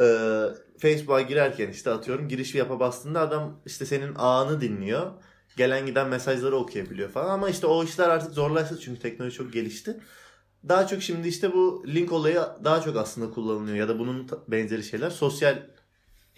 Ee, 0.00 0.46
Facebook'a 0.78 1.20
girerken 1.20 1.68
işte 1.68 1.90
atıyorum 1.90 2.28
giriş 2.28 2.54
yapa 2.54 2.80
bastığında 2.80 3.20
adam 3.20 3.60
işte 3.66 3.86
senin 3.86 4.14
ağını 4.16 4.60
dinliyor. 4.60 5.10
Gelen 5.56 5.86
giden 5.86 6.08
mesajları 6.08 6.56
okuyabiliyor 6.56 7.10
falan 7.10 7.30
ama 7.30 7.50
işte 7.50 7.66
o 7.66 7.84
işler 7.84 8.08
artık 8.08 8.32
zorlaştı 8.32 8.80
çünkü 8.80 9.00
teknoloji 9.00 9.36
çok 9.36 9.52
gelişti. 9.52 10.00
Daha 10.68 10.86
çok 10.86 11.02
şimdi 11.02 11.28
işte 11.28 11.52
bu 11.52 11.84
link 11.86 12.12
olayı 12.12 12.40
daha 12.64 12.80
çok 12.80 12.96
aslında 12.96 13.30
kullanılıyor 13.30 13.76
ya 13.76 13.88
da 13.88 13.98
bunun 13.98 14.28
benzeri 14.48 14.82
şeyler 14.82 15.10
sosyal 15.10 15.58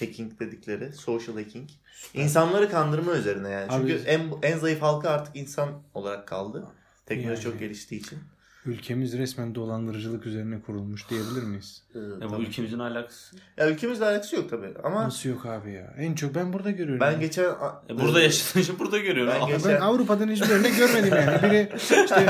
hacking 0.01 0.41
dedikleri, 0.41 0.93
social 0.93 1.35
hacking. 1.37 1.69
İnsanları 2.15 2.71
kandırma 2.71 3.13
üzerine 3.13 3.51
yani. 3.51 3.69
Çünkü 3.73 3.95
Abi- 3.95 4.03
en 4.09 4.21
en 4.43 4.59
zayıf 4.59 4.83
halka 4.83 5.11
artık 5.11 5.37
insan 5.37 5.69
olarak 5.95 6.29
kaldı. 6.29 6.67
Teknoloji 7.07 7.29
Yani. 7.43 7.53
çok 7.53 7.59
geliştiği 7.61 8.01
için. 8.01 8.19
Ülkemiz 8.67 9.19
resmen 9.19 9.55
dolandırıcılık 9.55 10.27
üzerine 10.27 10.61
kurulmuş 10.61 11.11
diyebilir 11.11 11.43
miyiz? 11.43 11.83
Ee, 11.95 11.99
Ya 11.99 12.31
bu 12.31 12.43
ülkemizin 12.43 12.79
alakası. 12.79 13.37
Ya 13.57 13.71
ülkemizle 13.71 14.05
alakası 14.05 14.37
yok 14.37 14.51
tabii 14.51 14.75
ama 14.85 15.05
Nasıl 15.05 15.29
yok 15.29 15.47
abi 15.47 15.73
ya? 15.73 15.95
En 15.99 16.15
çok 16.15 16.35
ben 16.35 16.53
burada 16.53 16.71
görüyorum. 16.71 17.01
ben 17.01 17.21
geçen 17.21 17.45
E 17.91 17.99
burada 18.01 18.21
yaşadığın 18.21 18.61
için 18.61 18.79
burada 18.79 18.99
görüyorum. 18.99 19.33
Ben 19.37 19.41
Ama 19.41 19.51
geç- 19.57 19.65
ben 19.65 19.81
Avrupa'dan 19.81 20.29
hiçbir 20.29 20.49
örnek 20.51 20.77
görmedim 20.77 21.13
yani. 21.17 21.43
Biri 21.43 21.73
işte 21.77 22.27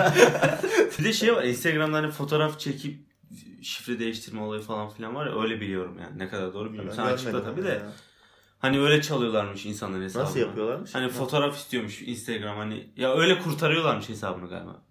bir 0.98 1.04
de 1.04 1.12
şey 1.12 1.34
var 1.36 1.44
Instagram'da 1.44 1.96
hani 1.96 2.10
fotoğraf 2.10 2.60
çekip 2.60 2.98
şifre 3.62 3.98
değiştirme 3.98 4.40
olayı 4.40 4.62
falan 4.62 4.88
filan 4.90 5.14
var 5.14 5.26
ya 5.26 5.42
öyle 5.42 5.60
biliyorum 5.60 5.98
yani 6.02 6.18
ne 6.18 6.28
kadar 6.28 6.54
doğru 6.54 6.68
bilmiyorum. 6.68 6.92
Sen 6.96 7.04
açıkla 7.04 7.44
tabii 7.44 7.64
de. 7.64 7.68
Ya. 7.68 7.82
Hani 8.58 8.80
öyle 8.80 9.02
çalıyorlarmış 9.02 9.66
insanların 9.66 10.02
hesabını. 10.02 10.26
Nasıl 10.28 10.40
yapıyorlarmış? 10.40 10.94
Hani 10.94 11.08
fotoğraf 11.08 11.56
istiyormuş 11.56 12.02
Instagram 12.02 12.56
hani. 12.56 12.90
Ya 12.96 13.14
öyle 13.14 13.38
kurtarıyorlarmış 13.38 14.08
hesabını 14.08 14.48
galiba. 14.48 14.82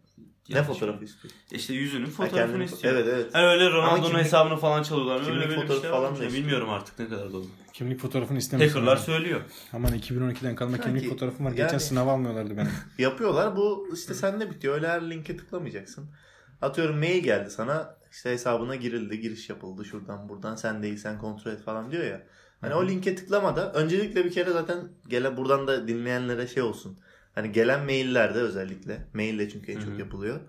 ne 0.50 0.58
Yanlış 0.58 0.68
fotoğrafı 0.68 1.06
istiyor? 1.06 1.34
İşte 1.52 1.74
yüzünün 1.74 2.06
fotoğrafını 2.06 2.64
istiyor. 2.64 2.94
Evet 2.94 3.08
evet. 3.14 3.36
Ha 3.36 3.42
öyle 3.54 3.70
Ronaldo'nun 3.70 4.20
hesabını 4.20 4.58
falan 4.58 4.84
çalıyorlar. 4.84 5.16
Öyle 5.16 5.26
kimlik 5.26 5.40
böyle 5.42 5.50
bir 5.52 5.56
fotoğrafı 5.62 5.82
şeyler 5.82 5.98
falan 5.98 6.10
da 6.10 6.26
istiyor. 6.26 6.34
Bilmiyorum 6.44 6.70
artık 6.70 7.00
ne 7.00 7.08
kadar 7.10 7.34
doğru. 7.34 7.46
Kimlik 7.74 8.00
fotoğrafını 8.00 8.38
istemiş. 8.38 8.68
Hackerlar 8.68 8.98
söylüyor. 8.98 9.42
Aman 9.74 9.94
2012'den 9.94 10.56
kalma 10.56 10.78
Sanki 10.78 10.86
kimlik 10.88 11.10
fotoğrafım 11.10 11.46
var. 11.46 11.50
yani- 11.52 11.58
Geçen 11.58 11.78
sınav 11.78 12.08
almıyorlardı 12.08 12.58
benim. 12.58 12.72
Yapıyorlar. 12.98 13.56
Bu 13.56 13.90
işte 13.94 14.14
sende 14.14 14.50
bitiyor. 14.50 14.74
Öyle 14.76 14.88
her 14.88 15.10
linke 15.10 15.38
tıklamayacaksın. 15.38 16.10
Atıyorum 16.62 16.98
mail 16.98 17.24
geldi 17.24 17.50
sana. 17.52 18.01
İşte 18.12 18.32
hesabına 18.32 18.76
girildi. 18.76 19.20
Giriş 19.20 19.50
yapıldı. 19.50 19.86
Şuradan 19.86 20.30
buradan. 20.30 20.56
Sen 20.56 20.84
değilsen 20.84 21.20
kontrol 21.20 21.52
et 21.52 21.64
falan 21.64 21.92
diyor 21.92 22.04
ya. 22.04 22.24
Hani 22.62 22.74
o 22.74 22.88
linke 22.88 23.16
tıklamada 23.16 23.74
öncelikle 23.74 24.26
bir 24.26 24.32
kere 24.32 24.52
zaten 24.52 24.90
gele 25.08 25.38
buradan 25.38 25.68
da 25.68 25.88
dinleyenlere 25.88 26.48
şey 26.48 26.64
olsun. 26.64 27.00
Hani 27.36 27.52
gelen 27.52 27.86
maillerde 27.86 28.40
özellikle. 28.40 29.08
Maille 29.14 29.50
çünkü 29.50 29.72
en 29.72 29.80
çok 29.80 30.00
yapılıyor. 30.00 30.40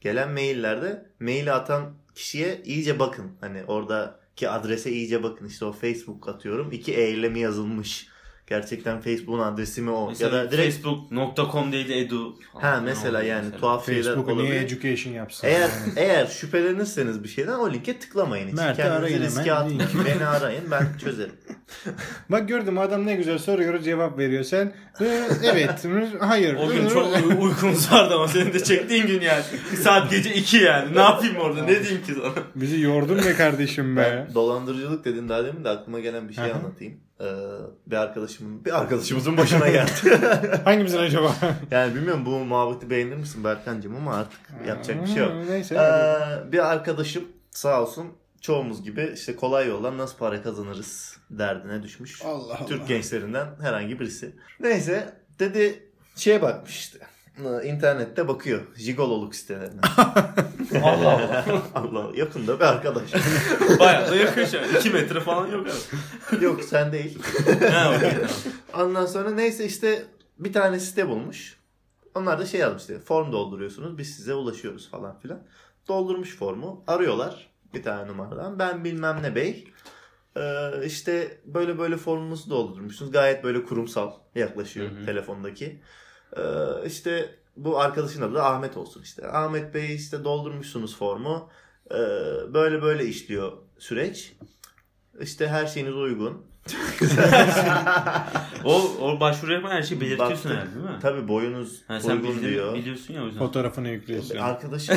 Gelen 0.00 0.32
maillerde 0.32 1.10
maili 1.20 1.52
atan 1.52 1.94
kişiye 2.14 2.62
iyice 2.64 2.98
bakın. 2.98 3.32
Hani 3.40 3.64
oradaki 3.64 4.48
adrese 4.48 4.90
iyice 4.90 5.22
bakın. 5.22 5.46
İşte 5.46 5.64
o 5.64 5.72
Facebook 5.72 6.28
atıyorum. 6.28 6.72
iki 6.72 6.94
eylemi 6.94 7.40
yazılmış. 7.40 8.08
Gerçekten 8.46 9.00
Facebook'un 9.00 9.38
adresi 9.38 9.82
mi 9.82 9.90
o? 9.90 10.08
Mesela 10.08 10.36
ya 10.36 10.44
da 10.44 10.50
direkt 10.50 10.74
facebook.com 10.74 11.72
değil 11.72 11.88
de 11.88 11.98
edu. 12.00 12.36
Ha 12.54 12.80
mesela 12.84 13.22
yani 13.22 13.44
mesela? 13.44 13.60
tuhaf 13.60 13.86
şeyler 13.86 14.02
Facebook'u 14.02 14.36
niye 14.36 14.46
olabilir. 14.46 14.60
education 14.66 15.12
yapsın? 15.12 15.46
Eğer 15.46 15.60
Yani. 15.60 15.70
eğer 15.96 16.26
şüphelenirseniz 16.26 17.24
bir 17.24 17.28
şeyden 17.28 17.52
o 17.58 17.72
linke 17.72 17.98
tıklamayın 17.98 18.48
hiç. 18.48 18.54
Mert'i 18.54 18.76
Kendinizi 18.82 18.98
arayın 18.98 19.22
riske 19.22 19.40
hemen. 19.40 19.56
atmayın. 19.56 20.06
Beni 20.06 20.26
arayın 20.26 20.70
ben 20.70 20.86
çözerim. 20.98 21.32
Bak 22.30 22.48
gördüm 22.48 22.78
adam 22.78 23.06
ne 23.06 23.14
güzel 23.14 23.38
soruyoruz 23.38 23.84
cevap 23.84 24.18
veriyor. 24.18 24.44
Sen 24.44 24.72
"Ee, 25.00 25.28
evet, 25.44 25.86
hayır. 26.20 26.54
O 26.54 26.68
gün 26.68 26.88
çok 26.88 27.06
uy- 27.16 27.36
uykumuz 27.48 27.92
vardı 27.92 28.14
ama 28.14 28.28
senin 28.28 28.52
de 28.52 28.64
çektiğin 28.64 29.06
gün 29.06 29.20
yani. 29.20 29.42
Saat 29.82 30.10
gece 30.10 30.34
2 30.34 30.56
yani. 30.56 30.94
Ne 30.94 31.00
yapayım 31.00 31.36
orada? 31.36 31.62
Ne 31.62 31.82
diyeyim 31.82 32.02
ki 32.04 32.12
sana? 32.14 32.32
Bizi 32.54 32.80
yordun 32.80 33.18
be 33.18 33.34
kardeşim 33.34 33.96
be. 33.96 34.26
Ben 34.28 34.34
dolandırıcılık 34.34 35.04
dedin 35.04 35.28
daha 35.28 35.44
demin 35.44 35.64
de 35.64 35.68
aklıma 35.68 36.00
gelen 36.00 36.28
bir 36.28 36.34
şey 36.34 36.44
anlatayım. 36.52 36.94
Ee, 37.20 37.24
bir 37.86 37.96
arkadaşımın 37.96 38.64
bir 38.64 38.78
arkadaşımızın 38.78 39.36
başına 39.36 39.68
geldi. 39.68 39.90
Hangimizin 40.64 40.98
acaba? 40.98 41.32
yani 41.70 41.94
bilmiyorum 41.94 42.22
bu 42.26 42.30
muhabbeti 42.30 42.90
beğenir 42.90 43.16
misin 43.16 43.44
Berkancığım 43.44 43.96
ama 43.96 44.14
artık 44.16 44.40
yapacak 44.68 45.02
bir 45.02 45.08
şey 45.08 45.16
yok. 45.22 45.32
Neyse. 45.48 45.74
Ee, 45.74 46.52
bir 46.52 46.72
arkadaşım 46.72 47.24
sağ 47.50 47.82
olsun 47.82 48.06
çoğumuz 48.40 48.82
gibi 48.82 49.12
işte 49.14 49.36
kolay 49.36 49.68
yoldan 49.68 49.98
nasıl 49.98 50.16
para 50.18 50.42
kazanırız 50.42 51.16
derdine 51.30 51.82
düşmüş. 51.82 52.22
Allah 52.22 52.54
Allah. 52.54 52.66
Türk 52.66 52.88
gençlerinden 52.88 53.46
herhangi 53.60 54.00
birisi. 54.00 54.36
Neyse 54.60 55.14
dedi 55.38 55.90
şeye 56.16 56.42
bakmış 56.42 56.76
işte. 56.76 56.98
Ee, 57.44 57.68
İnternette 57.68 58.28
bakıyor. 58.28 58.62
Jigololuk 58.76 59.34
sitelerine. 59.34 59.80
Allah 60.82 61.44
Allah. 61.48 61.62
Allah 61.74 62.10
yakında 62.16 62.60
bir 62.60 62.64
arkadaş. 62.64 63.12
Bayağı 63.78 64.10
da 64.10 64.16
yakın 64.16 64.44
şu 64.44 64.58
an. 64.60 64.64
2 64.78 64.90
metre 64.90 65.20
falan 65.20 65.46
yok 65.46 65.66
abi. 66.32 66.44
Yok 66.44 66.64
sen 66.64 66.92
değil. 66.92 67.18
Ondan 68.74 69.06
sonra 69.06 69.30
neyse 69.30 69.64
işte 69.64 70.04
bir 70.38 70.52
tane 70.52 70.80
site 70.80 71.08
bulmuş. 71.08 71.56
Onlar 72.14 72.38
da 72.38 72.46
şey 72.46 72.60
yazmış 72.60 72.82
işte 72.82 72.98
form 72.98 73.32
dolduruyorsunuz 73.32 73.98
biz 73.98 74.16
size 74.16 74.34
ulaşıyoruz 74.34 74.90
falan 74.90 75.18
filan. 75.20 75.42
Doldurmuş 75.88 76.36
formu 76.36 76.84
arıyorlar 76.86 77.50
bir 77.76 77.82
tane 77.82 78.08
numaradan 78.08 78.58
ben 78.58 78.84
bilmem 78.84 79.22
ne 79.22 79.34
bey. 79.34 79.68
Ee, 80.36 80.70
işte 80.86 81.40
böyle 81.44 81.78
böyle 81.78 81.96
formunuzu 81.96 82.50
doldurmuşsunuz 82.50 83.12
gayet 83.12 83.44
böyle 83.44 83.64
kurumsal 83.64 84.12
yaklaşıyor 84.34 84.90
Hı 84.90 84.94
hı. 85.00 85.04
telefondaki. 85.06 85.82
Ee, 86.36 86.40
işte 86.86 87.34
bu 87.56 87.80
arkadaşın 87.80 88.22
adı 88.22 88.34
da 88.34 88.44
Ahmet 88.46 88.76
olsun 88.76 89.02
işte. 89.02 89.28
Ahmet 89.28 89.74
Bey 89.74 89.94
işte 89.94 90.24
doldurmuşsunuz 90.24 90.96
formu. 90.98 91.50
Ee, 91.90 91.94
böyle 92.54 92.82
böyle 92.82 93.04
işliyor 93.06 93.52
süreç. 93.78 94.32
İşte 95.20 95.48
her 95.48 95.66
şeyiniz 95.66 95.94
uygun. 95.94 96.46
O, 98.64 98.82
o 99.00 99.20
başvuru 99.20 99.52
yapan 99.52 99.70
her 99.70 99.82
şeyi 99.82 100.00
belirtiyorsun 100.00 100.36
Baktım. 100.36 100.50
herhalde 100.50 100.74
değil 100.74 100.84
mi? 100.84 100.98
Tabii 101.02 101.28
boyunuz 101.28 101.82
Ha, 101.88 102.00
sen 102.00 102.10
uygun 102.16 102.36
bildin, 102.36 102.48
diyor. 102.48 102.74
biliyorsun 102.74 103.14
ya 103.14 103.22
o 103.22 103.26
yüzden. 103.26 103.38
Fotoğrafını 103.38 103.88
yüklüyorsun. 103.88 104.36
Arkadaşım 104.38 104.96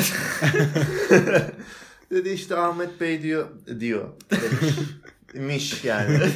dedi 2.10 2.28
işte 2.28 2.56
Ahmet 2.56 3.00
Bey 3.00 3.22
diyor 3.22 3.48
diyor. 3.80 4.08
Demiş. 4.30 4.76
Miş 5.34 5.84
yani. 5.84 6.28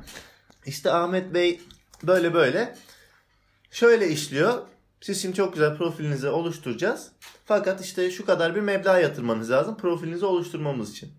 işte 0.66 0.90
Ahmet 0.90 1.34
Bey 1.34 1.60
böyle 2.02 2.34
böyle 2.34 2.76
şöyle 3.70 4.08
işliyor. 4.08 4.62
Siz 5.00 5.22
şimdi 5.22 5.36
çok 5.36 5.52
güzel 5.52 5.76
profilinizi 5.76 6.28
oluşturacağız. 6.28 7.12
Fakat 7.44 7.80
işte 7.84 8.10
şu 8.10 8.26
kadar 8.26 8.54
bir 8.54 8.60
meblağ 8.60 8.98
yatırmanız 8.98 9.50
lazım 9.50 9.76
profilinizi 9.76 10.24
oluşturmamız 10.24 10.90
için. 10.90 11.12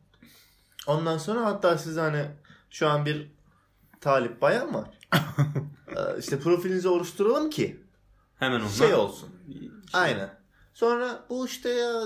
Ondan 0.87 1.17
sonra 1.17 1.45
hatta 1.45 1.77
size 1.77 1.99
hani 2.01 2.25
şu 2.69 2.87
an 2.87 3.05
bir 3.05 3.31
talip 4.01 4.41
bayan 4.41 4.73
var. 4.73 4.89
Ee, 5.97 6.19
işte 6.19 6.39
profilinizi 6.39 6.87
oluşturalım 6.87 7.49
ki 7.49 7.83
Hemen 8.35 8.59
ondan. 8.59 8.67
şey 8.69 8.93
olsun. 8.93 9.29
Şey- 9.47 9.71
Aynen. 9.93 10.29
Sonra 10.73 11.25
bu 11.29 11.45
işte 11.45 11.69
ya 11.69 12.01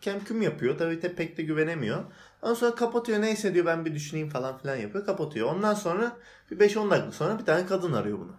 kemküm 0.00 0.42
yapıyor. 0.42 0.78
Tabii 0.78 1.02
de 1.02 1.14
pek 1.14 1.38
de 1.38 1.42
güvenemiyor. 1.42 2.04
Ondan 2.42 2.54
sonra 2.54 2.74
kapatıyor. 2.74 3.22
Neyse 3.22 3.54
diyor 3.54 3.66
ben 3.66 3.84
bir 3.84 3.94
düşüneyim 3.94 4.28
falan 4.28 4.58
filan 4.58 4.76
yapıyor. 4.76 5.06
Kapatıyor. 5.06 5.54
Ondan 5.54 5.74
sonra 5.74 6.16
bir 6.50 6.58
5-10 6.58 6.90
dakika 6.90 7.12
sonra 7.12 7.38
bir 7.38 7.44
tane 7.44 7.66
kadın 7.66 7.92
arıyor 7.92 8.18
bunu. 8.18 8.36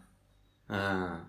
Ha. 0.67 1.19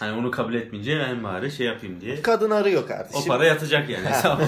Hani 0.00 0.12
onu 0.12 0.30
kabul 0.30 0.54
etmeyince 0.54 0.92
en 0.92 1.24
bari 1.24 1.50
şey 1.50 1.66
yapayım 1.66 2.00
diye. 2.00 2.22
Kadın 2.22 2.50
arıyor 2.50 2.86
kardeşim. 2.86 3.22
O 3.22 3.24
para 3.24 3.44
yatacak 3.44 3.90
yani. 3.90 4.06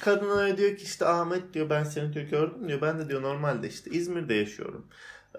Kadın 0.00 0.30
arıyor 0.30 0.56
diyor 0.56 0.76
ki 0.76 0.84
işte 0.84 1.06
Ahmet 1.06 1.54
diyor 1.54 1.70
ben 1.70 1.84
seni 1.84 2.12
diyor 2.12 2.24
gördüm 2.24 2.68
diyor. 2.68 2.80
Ben 2.80 2.98
de 2.98 3.08
diyor 3.08 3.22
normalde 3.22 3.68
işte 3.68 3.90
İzmir'de 3.90 4.34
yaşıyorum. 4.34 4.86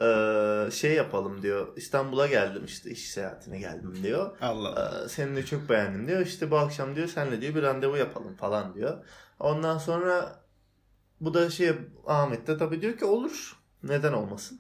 Ee, 0.01 0.71
şey 0.71 0.93
yapalım 0.93 1.41
diyor. 1.41 1.77
İstanbul'a 1.77 2.27
geldim 2.27 2.65
işte 2.65 2.89
iş 2.89 3.11
seyahatine 3.11 3.59
geldim 3.59 4.03
diyor. 4.03 4.37
Allah. 4.41 5.01
Ee, 5.05 5.09
seni 5.09 5.35
de 5.35 5.45
çok 5.45 5.69
beğendim 5.69 6.07
diyor. 6.07 6.21
İşte 6.21 6.51
bu 6.51 6.57
akşam 6.57 6.95
diyor 6.95 7.07
senle 7.07 7.41
diyor 7.41 7.55
bir 7.55 7.63
randevu 7.63 7.97
yapalım 7.97 8.35
falan 8.35 8.75
diyor. 8.75 9.05
Ondan 9.39 9.77
sonra 9.77 10.39
bu 11.21 11.33
da 11.33 11.49
şey 11.49 11.73
Ahmet 12.07 12.47
de 12.47 12.57
tabii 12.57 12.81
diyor 12.81 12.97
ki 12.97 13.05
olur. 13.05 13.59
Neden 13.83 14.13
olmasın. 14.13 14.59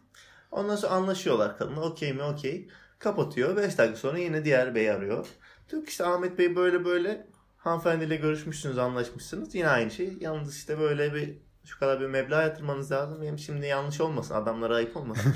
Ondan 0.51 0.75
sonra 0.75 0.93
anlaşıyorlar 0.93 1.57
kadınla. 1.57 1.81
Okey 1.81 2.13
mi 2.13 2.23
okey. 2.23 2.69
Kapatıyor. 2.99 3.57
5 3.57 3.77
dakika 3.77 3.97
sonra 3.97 4.17
yine 4.17 4.45
diğer 4.45 4.75
bey 4.75 4.91
arıyor. 4.91 5.27
Diyor 5.69 5.83
ki 5.83 5.89
işte 5.89 6.05
Ahmet 6.05 6.37
Bey 6.37 6.55
böyle 6.55 6.85
böyle 6.85 7.27
hanımefendiyle 7.57 8.15
görüşmüşsünüz 8.15 8.77
anlaşmışsınız. 8.77 9.55
Yine 9.55 9.67
aynı 9.67 9.91
şey. 9.91 10.17
Yalnız 10.19 10.55
işte 10.55 10.79
böyle 10.79 11.13
bir 11.13 11.37
şu 11.65 11.79
kadar 11.79 11.99
bir 11.99 12.07
meblağ 12.07 12.41
yatırmanız 12.41 12.91
lazım. 12.91 13.21
Benim 13.21 13.39
şimdi 13.39 13.65
yanlış 13.65 14.01
olmasın. 14.01 14.35
Adamlara 14.35 14.75
ayıp 14.75 14.97
olmasın. 14.97 15.33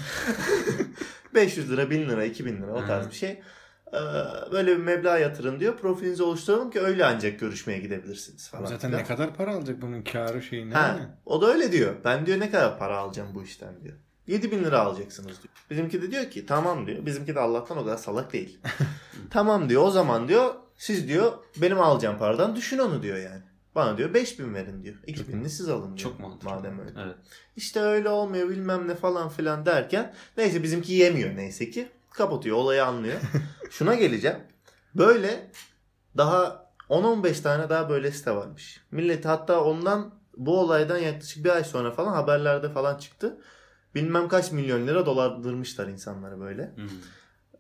500 1.34 1.72
lira, 1.72 1.90
1000 1.90 2.10
lira, 2.10 2.26
2000 2.26 2.62
lira 2.62 2.74
o 2.74 2.86
tarz 2.86 3.08
bir 3.10 3.16
şey. 3.16 3.42
Ee, 3.94 3.98
böyle 4.52 4.72
bir 4.72 4.84
meblağ 4.84 5.18
yatırın 5.18 5.60
diyor. 5.60 5.78
Profilinizi 5.78 6.24
oluşturalım 6.24 6.72
ki 6.72 6.80
öyle 6.82 7.06
ancak 7.06 7.40
görüşmeye 7.40 7.80
gidebilirsiniz 7.80 8.50
falan. 8.50 8.66
Zaten 8.66 8.90
filan. 8.90 9.04
ne 9.04 9.08
kadar 9.08 9.36
para 9.36 9.54
alacak 9.54 9.82
bunun 9.82 10.02
karı 10.02 10.42
şeyi 10.42 10.70
ne? 10.70 10.74
Ha, 10.74 11.00
o 11.26 11.42
da 11.42 11.48
öyle 11.48 11.72
diyor. 11.72 11.96
Ben 12.06 12.26
diyor 12.26 12.40
ne 12.40 12.52
kadar 12.52 12.80
para 12.80 12.98
alacağım 12.98 13.30
bu 13.34 13.44
işten 13.44 13.84
diyor. 13.84 13.96
7000 14.28 14.64
lira 14.64 14.80
alacaksınız 14.80 15.28
diyor. 15.28 15.54
Bizimki 15.70 16.02
de 16.02 16.12
diyor 16.12 16.30
ki 16.30 16.46
tamam 16.46 16.88
diyor. 16.88 17.06
Bizimki 17.06 17.36
de 17.36 17.40
Allah'tan 17.40 17.78
o 17.78 17.86
kadar 17.86 17.98
salak 17.98 18.34
değil. 18.34 18.60
tamam 19.30 19.70
diyor 19.70 19.84
o 19.84 19.92
zaman 19.92 20.28
diyor 20.28 20.54
siz 20.78 21.08
diyor 21.08 21.32
benim 21.58 21.80
alacağım 21.80 22.18
paradan 22.18 22.56
düşün 22.56 22.78
onu 22.78 23.04
diyor 23.04 23.18
yani. 23.18 23.44
Bana 23.76 23.98
diyor 23.98 24.14
5000 24.14 24.54
verin 24.54 24.84
diyor. 24.84 24.96
2000'ini 25.08 25.50
siz 25.50 25.70
alın 25.70 25.88
diyor. 25.88 25.98
Çok 25.98 26.20
mantıklı. 26.20 26.50
Madem 26.50 26.80
öyle. 26.80 26.92
Evet. 27.04 27.16
İşte 27.56 27.80
öyle 27.80 28.10
olmuyor 28.10 28.50
bilmem 28.50 28.88
ne 28.88 28.96
falan 28.96 29.30
filan 29.30 29.66
derken 29.66 30.14
neyse 30.38 30.64
bizimki 30.64 30.94
yemiyor 30.94 31.36
neyse 31.36 31.70
ki. 31.70 31.90
Kapatıyor 32.12 32.58
olayı 32.58 32.86
anlıyor. 32.86 33.20
Şuna 33.70 33.96
geleceğim. 33.96 34.38
Böyle 34.96 35.52
daha 36.18 36.70
10-15 36.90 37.42
tane 37.42 37.70
daha 37.70 37.90
böyle 37.90 38.12
site 38.12 38.32
varmış. 38.32 38.82
Millet 38.92 39.26
hatta 39.26 39.64
ondan 39.64 40.14
bu 40.38 40.60
olaydan 40.60 40.98
yaklaşık 40.98 41.46
bir 41.46 41.50
ay 41.50 41.64
sonra 41.64 41.92
falan 41.92 42.14
haberlerde 42.14 42.70
falan 42.70 42.98
çıktı. 42.98 43.38
Bilmem 43.96 44.28
kaç 44.28 44.52
milyon 44.52 44.88
lira 44.88 45.06
dolandırmışlar 45.06 45.88
insanları 45.88 46.40
böyle. 46.40 46.76
Hmm. 46.76 46.88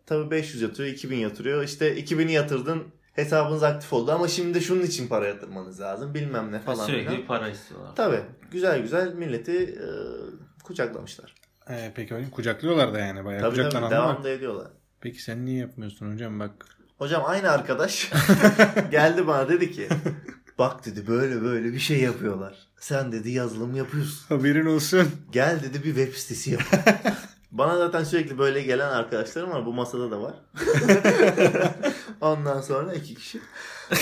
Tabii 0.05 0.31
500 0.31 0.61
yatırıyor, 0.61 0.93
2000 0.93 1.17
yatırıyor. 1.17 1.63
İşte 1.63 1.97
2000'i 1.99 2.31
yatırdın 2.31 2.83
hesabınız 3.13 3.63
aktif 3.63 3.93
oldu 3.93 4.11
ama 4.11 4.27
şimdi 4.27 4.53
de 4.53 4.61
şunun 4.61 4.81
için 4.81 5.07
para 5.07 5.27
yatırmanız 5.27 5.81
lazım 5.81 6.13
bilmem 6.13 6.51
ne 6.51 6.59
falan. 6.59 6.85
Sürekli 6.85 7.09
filan. 7.09 7.27
para 7.27 7.49
istiyorlar. 7.49 7.95
Tabii 7.95 8.21
güzel 8.51 8.81
güzel 8.81 9.13
milleti 9.13 9.63
e, 9.63 9.87
kucaklamışlar. 10.63 11.35
Ee, 11.69 11.91
peki 11.95 12.15
hocam 12.15 12.29
kucaklıyorlar 12.29 12.93
da 12.93 12.99
yani 12.99 13.25
bayağı 13.25 13.41
Tabii 13.41 13.55
tabii 13.55 13.65
kucaklananlar 13.65 13.97
devam 13.97 14.15
var. 14.15 14.23
da 14.23 14.29
ediyorlar. 14.29 14.67
Peki 15.01 15.23
sen 15.23 15.45
niye 15.45 15.59
yapmıyorsun 15.59 16.13
hocam 16.13 16.39
bak. 16.39 16.51
Hocam 16.97 17.23
aynı 17.25 17.51
arkadaş 17.51 18.11
geldi 18.91 19.27
bana 19.27 19.49
dedi 19.49 19.71
ki 19.71 19.87
bak 20.59 20.85
dedi 20.85 21.07
böyle 21.07 21.41
böyle 21.41 21.73
bir 21.73 21.79
şey 21.79 21.99
yapıyorlar. 21.99 22.55
Sen 22.79 23.11
dedi 23.11 23.29
yazılım 23.31 23.75
yapıyorsun. 23.75 24.35
Haberin 24.35 24.65
olsun. 24.65 25.11
Gel 25.31 25.63
dedi 25.63 25.83
bir 25.83 25.95
web 25.95 26.13
sitesi 26.13 26.51
yap. 26.51 26.61
Bana 27.51 27.77
zaten 27.77 28.03
sürekli 28.03 28.37
böyle 28.37 28.61
gelen 28.61 28.89
arkadaşlarım 28.89 29.51
var. 29.51 29.65
Bu 29.65 29.73
masada 29.73 30.11
da 30.11 30.21
var. 30.21 30.33
Ondan 32.21 32.61
sonra 32.61 32.93
iki 32.93 33.15
kişi. 33.15 33.39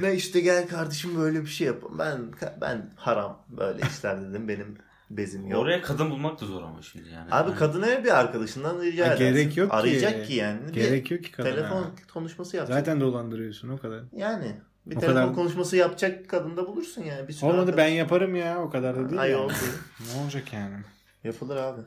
ne 0.00 0.14
işte 0.14 0.40
gel 0.40 0.68
kardeşim 0.68 1.18
böyle 1.20 1.40
bir 1.42 1.46
şey 1.46 1.66
yapın. 1.66 1.98
Ben 1.98 2.18
ben 2.60 2.90
haram 2.96 3.42
böyle 3.48 3.82
işler 3.88 4.22
dedim. 4.30 4.48
Benim 4.48 4.76
bezim 5.10 5.46
yok. 5.48 5.60
Oraya 5.60 5.82
kadın 5.82 6.10
bulmak 6.10 6.40
da 6.40 6.46
zor 6.46 6.62
ama 6.62 6.82
şimdi 6.82 7.08
yani. 7.08 7.28
Abi 7.34 7.50
Yani 7.50 7.58
kadına 7.58 8.04
bir 8.04 8.18
arkadaşından 8.20 8.80
rica 8.80 9.06
edersin. 9.06 9.24
gerek 9.24 9.56
yok 9.56 9.70
ki. 9.70 9.76
Arayacak 9.76 10.26
ki 10.26 10.34
yani. 10.34 10.68
Bir 10.68 10.72
Gerek 10.72 11.10
yok 11.10 11.24
ki 11.24 11.32
kadına. 11.32 11.54
Telefon 11.54 11.86
konuşması 12.14 12.56
yapacak. 12.56 12.78
Zaten 12.78 13.00
dolandırıyorsun 13.00 13.68
o 13.68 13.78
kadar. 13.78 14.00
Yani 14.16 14.56
bir 14.86 14.96
O 14.96 15.00
telefon 15.00 15.20
kadar- 15.22 15.34
konuşması 15.34 15.76
yapacak 15.76 16.22
bir 16.22 16.28
kadın 16.28 16.56
da 16.56 16.66
bulursun 16.66 17.02
yani. 17.02 17.28
Bir 17.28 17.32
sürü 17.32 17.50
Olmadı 17.50 17.66
ben 17.76 17.82
arkadaş- 17.82 17.98
yaparım 17.98 18.34
ya 18.34 18.58
o 18.62 18.70
kadar 18.70 18.96
da 18.96 19.10
değil. 19.10 19.20
Ay 19.20 19.30
yani. 19.30 19.40
oldu. 19.42 19.52
Ne 20.14 20.22
olacak 20.22 20.52
yani? 20.52 20.76
Yapılır 21.24 21.56
abi. 21.56 21.80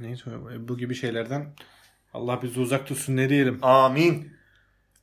Neyse 0.00 0.22
bu 0.58 0.78
gibi 0.78 0.94
şeylerden 0.94 1.46
Allah 2.14 2.42
bizi 2.42 2.60
uzak 2.60 2.86
tutsun 2.86 3.16
ne 3.16 3.28
diyelim. 3.28 3.58
Amin. 3.62 4.32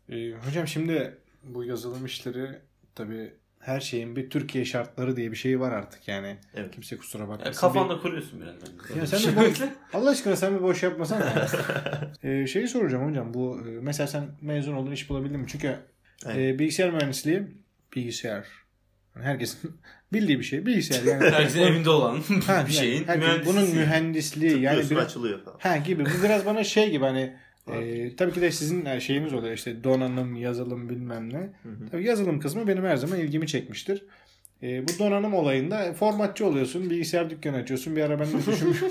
Ee, 0.10 0.32
hocam 0.32 0.68
şimdi 0.68 1.18
bu 1.44 1.64
yazılım 1.64 2.06
işleri 2.06 2.60
tabi 2.96 3.34
her 3.60 3.80
şeyin 3.80 4.16
bir 4.16 4.30
Türkiye 4.30 4.66
şartları 4.66 5.16
diye 5.16 5.32
bir 5.32 5.36
şey 5.38 5.60
var 5.60 5.72
artık 5.72 6.08
yani. 6.08 6.38
Evet. 6.56 6.72
Kimse 6.72 6.98
kusura 6.98 7.28
bakmasın. 7.28 7.62
kafanda 7.62 8.00
kuruyorsun 8.00 8.42
biraz. 8.42 8.56
bence. 8.90 9.00
Ya 9.00 9.08
sen 9.08 9.36
de 9.36 9.50
boş, 9.50 9.62
Allah 9.94 10.10
aşkına 10.10 10.36
sen 10.36 10.56
bir 10.58 10.62
boş 10.64 10.84
yapmasana. 10.84 11.26
ya. 11.26 11.48
ee, 12.24 12.48
şeyi 12.48 12.68
soracağım 12.68 13.10
hocam 13.10 13.34
bu 13.34 13.60
e, 13.68 13.70
mesela 13.70 14.08
sen 14.08 14.28
mezun 14.42 14.74
oldun 14.74 14.92
iş 14.92 15.10
bulabildin 15.10 15.40
mi? 15.40 15.46
Çünkü 15.50 15.80
Evet. 16.26 16.38
e, 16.38 16.60
bilgisayar 16.60 16.90
mühendisliği 16.92 17.48
bilgisayar. 17.96 18.46
Yani 19.16 19.26
herkesin 19.26 19.60
bildiği 20.14 20.40
bir 20.40 20.44
şey 20.44 20.66
bilgisayar 20.66 21.04
yani. 21.04 21.30
Herkesin 21.32 21.60
evinde 21.62 21.90
olan 21.90 22.20
Ha, 22.48 22.66
bir 22.68 22.72
şeyin 22.74 23.04
herkes- 23.08 23.24
mühendisliği. 23.28 23.56
Bunun 23.56 23.76
mühendisliği 23.76 24.52
yani 24.52 24.62
Tıklıyorsun 24.64 24.98
biraz, 24.98 25.06
açılıyor 25.08 25.44
falan. 25.44 25.58
ha 25.60 25.78
gibi 25.78 26.06
bu 26.06 26.24
biraz 26.24 26.46
bana 26.46 26.64
şey 26.64 26.92
gibi 26.92 27.06
hani 27.06 27.34
e, 27.74 28.16
tabii 28.16 28.34
ki 28.34 28.42
de 28.42 28.52
sizin 28.52 28.86
e, 28.86 29.00
şeyiniz 29.02 29.34
oluyor 29.34 29.54
işte 29.54 29.84
donanım 29.84 30.36
yazılım 30.36 30.90
bilmem 30.90 31.34
ne. 31.34 31.38
Hı 31.38 31.70
hı. 31.70 31.90
Tabii 31.92 32.04
yazılım 32.06 32.40
kısmı 32.40 32.68
benim 32.68 32.84
her 32.86 32.96
zaman 32.98 33.20
ilgimi 33.20 33.48
çekmiştir. 33.48 34.04
E, 34.64 34.84
bu 34.88 35.00
donanım 35.00 35.34
olayında 35.34 35.94
formatçı 35.94 36.46
oluyorsun, 36.46 36.90
bilgisayar 36.90 37.30
dükkanı 37.30 37.56
açıyorsun. 37.58 37.96
Bir 37.96 38.02
ara 38.02 38.20
ben 38.20 38.28
de 38.34 38.46
düşünmüş 38.46 38.84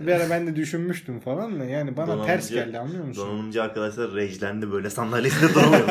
bir 0.00 0.12
ara 0.12 0.30
ben 0.30 0.46
de 0.46 0.56
düşünmüştüm 0.56 1.20
falan 1.20 1.60
da 1.60 1.64
yani 1.64 1.96
bana 1.96 2.06
Donanımcı- 2.12 2.26
ters 2.26 2.50
geldi 2.50 2.78
anlıyor 2.78 3.04
musun? 3.04 3.26
Donanımcı 3.28 3.62
arkadaşlar 3.62 4.14
rejlendi 4.14 4.72
böyle 4.72 4.90
sandalyesinde 4.90 5.54
duramıyor. 5.54 5.88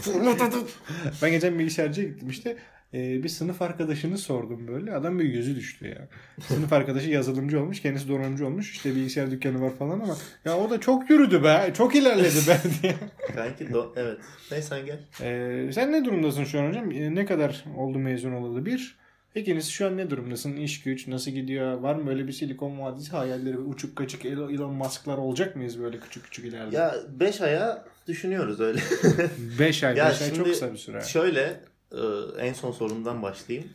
ben 1.22 1.30
geçen 1.30 1.58
bilgisayarcıya 1.58 2.08
gittim 2.08 2.30
işte 2.30 2.56
e, 2.94 3.22
bir 3.22 3.28
sınıf 3.28 3.62
arkadaşını 3.62 4.18
sordum 4.18 4.68
böyle. 4.68 4.94
Adam 4.94 5.18
bir 5.18 5.24
yüzü 5.24 5.56
düştü 5.56 5.88
ya. 5.88 6.08
Sınıf 6.46 6.72
arkadaşı 6.72 7.10
yazılımcı 7.10 7.60
olmuş. 7.60 7.82
Kendisi 7.82 8.08
donanımcı 8.08 8.46
olmuş. 8.46 8.72
İşte 8.72 8.94
bilgisayar 8.94 9.30
dükkanı 9.30 9.62
var 9.62 9.70
falan 9.78 10.00
ama 10.00 10.16
ya 10.44 10.58
o 10.58 10.70
da 10.70 10.80
çok 10.80 11.10
yürüdü 11.10 11.44
be. 11.44 11.70
Çok 11.76 11.94
ilerledi 11.94 12.48
be 12.48 12.60
diye. 12.82 12.94
Kanki 13.34 13.64
do- 13.64 13.92
evet. 13.96 14.18
Neyse 14.50 14.68
sen 14.68 14.86
gel. 14.86 14.98
E, 15.20 15.72
sen 15.72 15.92
ne 15.92 16.04
durumdasın 16.04 16.44
şu 16.44 16.60
an 16.60 16.68
hocam? 16.68 16.90
E, 16.92 17.14
ne 17.14 17.26
kadar 17.26 17.64
oldu 17.76 17.98
mezun 17.98 18.32
olalı? 18.32 18.66
Bir. 18.66 19.02
İkiniz 19.34 19.68
şu 19.68 19.86
an 19.86 19.96
ne 19.96 20.10
durumdasın? 20.10 20.56
İş 20.56 20.82
güç 20.82 21.08
nasıl 21.08 21.30
gidiyor? 21.30 21.72
Var 21.74 21.94
mı 21.94 22.06
böyle 22.06 22.26
bir 22.26 22.32
silikon 22.32 22.80
vadisi 22.80 23.10
hayalleri? 23.10 23.58
Uçuk 23.58 23.96
kaçık 23.96 24.24
Elon 24.24 24.74
Musk'lar 24.74 25.18
olacak 25.18 25.56
mıyız 25.56 25.80
böyle 25.80 26.00
küçük 26.00 26.24
küçük 26.24 26.44
ileride? 26.44 26.76
Ya 26.76 26.94
5 27.20 27.40
aya 27.40 27.84
düşünüyoruz 28.06 28.60
öyle. 28.60 28.80
5 29.58 29.84
ay, 29.84 29.96
Ya 29.96 30.10
5 30.10 30.22
ay 30.22 30.34
çok 30.34 30.46
kısa 30.46 30.72
bir 30.72 30.78
süre. 30.78 31.00
Şöyle 31.04 31.60
e, 31.92 32.00
en 32.38 32.52
son 32.52 32.72
sorumdan 32.72 33.22
başlayayım. 33.22 33.68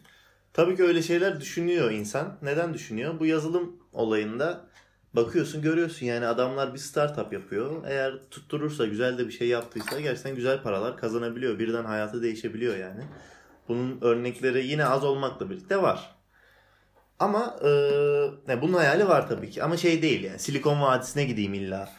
Tabii 0.53 0.75
ki 0.75 0.83
öyle 0.83 1.01
şeyler 1.01 1.41
düşünüyor 1.41 1.91
insan. 1.91 2.37
Neden 2.41 2.73
düşünüyor? 2.73 3.19
Bu 3.19 3.25
yazılım 3.25 3.75
olayında 3.93 4.65
bakıyorsun 5.13 5.61
görüyorsun 5.61 6.05
yani 6.05 6.25
adamlar 6.25 6.73
bir 6.73 6.79
startup 6.79 7.33
yapıyor. 7.33 7.83
Eğer 7.87 8.13
tutturursa 8.31 8.85
güzel 8.85 9.17
de 9.17 9.27
bir 9.27 9.31
şey 9.31 9.47
yaptıysa 9.47 9.99
gerçekten 9.99 10.35
güzel 10.35 10.61
paralar 10.63 10.97
kazanabiliyor. 10.97 11.59
Birden 11.59 11.85
hayatı 11.85 12.23
değişebiliyor 12.23 12.77
yani. 12.77 13.03
Bunun 13.67 13.97
örnekleri 14.01 14.67
yine 14.67 14.85
az 14.85 15.03
olmakla 15.03 15.49
birlikte 15.49 15.81
var. 15.81 16.15
Ama 17.19 17.55
e, 18.47 18.61
bunun 18.61 18.73
hayali 18.73 19.07
var 19.07 19.29
tabii 19.29 19.49
ki. 19.49 19.63
Ama 19.63 19.77
şey 19.77 20.01
değil 20.01 20.23
yani 20.23 20.39
Silikon 20.39 20.81
Vadisi'ne 20.81 21.25
gideyim 21.25 21.53
illa. 21.53 21.89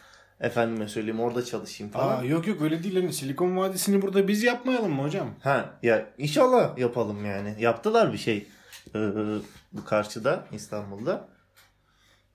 Efendime 0.40 0.88
söyleyeyim 0.88 1.20
orada 1.20 1.44
çalışayım 1.44 1.92
falan. 1.92 2.20
Aa, 2.20 2.24
yok 2.24 2.46
yok 2.46 2.62
öyle 2.62 2.82
değil. 2.82 2.94
Hani 3.00 3.12
Silikon 3.12 3.56
Vadisi'ni 3.56 4.02
burada 4.02 4.28
biz 4.28 4.42
yapmayalım 4.42 4.92
mı 4.92 5.02
hocam? 5.02 5.34
Ha 5.42 5.78
ya 5.82 6.10
inşallah 6.18 6.78
yapalım 6.78 7.24
yani. 7.26 7.56
Yaptılar 7.58 8.12
bir 8.12 8.18
şey 8.18 8.46
ee, 8.94 9.12
bu 9.72 9.84
karşıda 9.84 10.46
İstanbul'da. 10.52 11.28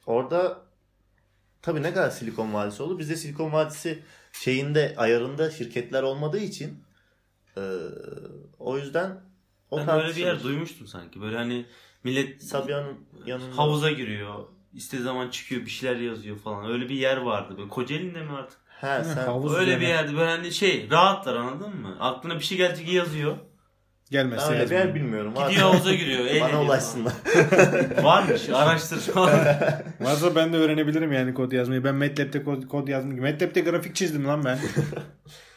Orada 0.06 0.62
tabii 1.62 1.84
ne 1.84 1.94
kadar 1.94 2.10
Silikon 2.10 2.54
Vadisi 2.54 2.84
oldu. 2.84 3.00
Bizde 3.00 3.16
Silikon 3.16 3.52
Vadisi 3.52 4.04
şeyinde 4.32 4.94
ayarında 4.98 5.52
şirketler 5.52 6.04
olmadığı 6.04 6.40
için 6.40 6.84
ee, 7.58 7.62
o 8.60 8.78
yüzden 8.78 9.22
o 9.72 9.78
Ben 9.78 9.88
böyle 9.88 10.10
bir 10.10 10.16
yer 10.26 10.44
duymuştum 10.44 10.88
sanki. 10.88 11.22
Böyle 11.22 11.38
hani 11.38 11.66
millet 12.04 12.44
Sabiha'nın 12.44 12.98
yanında. 13.26 13.58
havuza 13.58 13.92
giriyor. 13.92 14.48
İstediği 14.74 15.04
zaman 15.04 15.30
çıkıyor 15.30 15.62
bir 15.62 15.70
şeyler 15.70 15.96
yazıyor 15.96 16.38
falan. 16.38 16.72
Öyle 16.72 16.90
bir 16.90 16.96
yer 16.96 17.18
vardı. 17.18 17.54
Böyle 17.58 17.70
Kocaeli'nde 17.70 18.22
mi 18.22 18.32
artık? 18.32 18.58
Ha 18.82 19.04
sen 19.04 19.26
Havuz 19.26 19.56
Öyle 19.56 19.80
bir 19.80 19.88
yerde 19.88 20.18
böyle 20.18 20.30
hani 20.30 20.52
şey 20.52 20.88
rahatlar 20.92 21.36
anladın 21.36 21.76
mı? 21.76 21.98
Aklına 22.00 22.36
bir 22.36 22.44
şey 22.44 22.58
gelecek 22.58 22.94
yazıyor. 22.94 23.38
Gelmezse 24.12 24.46
ben 24.50 24.54
öyle 24.54 24.66
bir 24.66 24.72
yer 24.72 24.80
yazmayın. 24.80 24.96
bilmiyorum. 25.06 25.36
Var. 25.36 25.50
Gidiyor 25.50 25.70
havuza 25.70 25.94
giriyor. 25.94 26.20
eğleniyor 26.26 26.42
Bana 26.42 26.52
falan. 26.52 26.66
ulaşsınlar. 26.66 27.14
Varmış 28.04 28.50
araştır 28.50 29.00
falan. 29.00 29.40
Varsa 30.02 30.36
ben 30.36 30.54
de 30.54 30.58
öğrenebilirim 30.58 31.12
yani 31.12 31.34
kod 31.34 31.52
yazmayı. 31.52 31.84
Ben 31.84 31.96
MATLAB'de 31.96 32.44
kod, 32.44 32.68
kod 32.68 32.88
yazdım. 32.88 33.22
MATLAB'de 33.22 33.62
grafik 33.62 33.96
çizdim 33.96 34.28
lan 34.28 34.46
ben. 34.46 34.60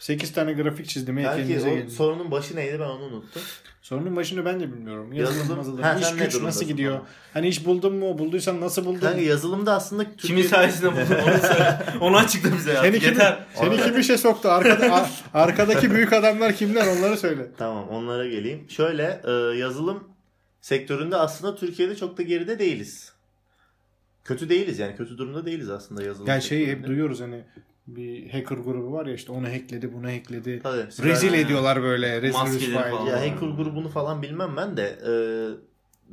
8 0.07 0.33
tane 0.33 0.53
grafik 0.53 0.88
çizdim. 0.88 1.16
Belki 1.16 1.42
o 1.42 1.47
gelin. 1.47 1.88
sorunun 1.88 2.31
başı 2.31 2.57
neydi 2.57 2.81
ben 2.81 2.85
onu 2.85 3.03
unuttum. 3.05 3.42
Sorunun 3.83 4.16
başını 4.16 4.45
ben 4.45 4.61
de 4.61 4.73
bilmiyorum. 4.73 5.12
Yazılım, 5.12 5.57
Yazılım-. 5.57 5.83
Ha, 5.83 5.95
İş 6.01 6.14
güç 6.14 6.42
nasıl 6.42 6.64
gidiyor? 6.64 6.92
falan? 6.92 7.07
Hani 7.33 7.49
iş 7.49 7.66
buldun 7.66 7.95
mu? 7.95 8.19
Bulduysan 8.19 8.61
nasıl 8.61 8.85
buldun? 8.85 9.01
Kanka 9.01 9.21
yazılımda 9.21 9.75
aslında 9.75 10.03
Kimin 10.05 10.16
Türkiye'de- 10.16 10.49
sayesinde 10.49 10.92
buldun 10.92 11.14
onu 11.29 11.38
söyle. 11.42 11.79
Onu 12.01 12.16
açıkla 12.16 12.53
bize 12.57 12.73
ya. 12.73 12.83
Seni 12.83 12.99
kim, 13.01 13.09
Yeter. 13.09 13.47
seni 13.55 13.77
kim 13.77 13.99
işe 14.01 14.19
soktu? 14.19 14.49
Arkada, 14.49 15.09
arkadaki 15.35 15.90
büyük 15.90 16.12
adamlar 16.12 16.57
kimler? 16.57 16.87
Onları 16.87 17.16
söyle. 17.16 17.47
Tamam 17.59 17.88
onlara 17.88 18.27
geleyim. 18.27 18.71
Şöyle 18.71 19.21
e, 19.25 19.31
yazılım 19.59 20.05
sektöründe 20.61 21.16
aslında 21.16 21.57
Türkiye'de 21.57 21.97
çok 21.97 22.19
da 22.19 22.23
geride 22.23 22.59
değiliz. 22.59 23.12
Kötü 24.25 24.49
değiliz 24.49 24.79
yani 24.79 24.97
kötü 24.97 25.19
durumda 25.19 25.47
değiliz 25.47 25.71
aslında 25.71 26.03
yazılım 26.03 26.29
Yani 26.29 26.42
şeyi 26.42 26.66
hep 26.66 26.87
duyuyoruz 26.87 27.21
hani 27.21 27.45
bir 27.87 28.31
hacker 28.31 28.57
grubu 28.57 28.92
var 28.92 29.07
ya 29.07 29.14
işte 29.14 29.33
onu 29.33 29.46
hackledi 29.49 29.92
bunu 29.92 30.07
hackledi. 30.07 30.61
Tabii, 30.62 30.87
Rezil 31.03 31.33
Aynen. 31.33 31.44
ediyorlar 31.44 31.83
böyle. 31.83 32.22
Rezil 32.22 32.38
Maskeleri 32.38 32.90
falan. 32.90 33.07
Ya 33.07 33.16
hacker 33.20 33.46
grubunu 33.46 33.88
falan 33.88 34.22
bilmem 34.22 34.57
ben 34.57 34.77
de 34.77 34.99
e, 35.07 35.12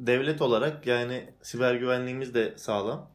devlet 0.08 0.42
olarak 0.42 0.88
yani 0.88 1.30
siber 1.42 1.76
güvenliğimiz 1.76 2.34
de 2.34 2.54
sağlam. 2.58 3.12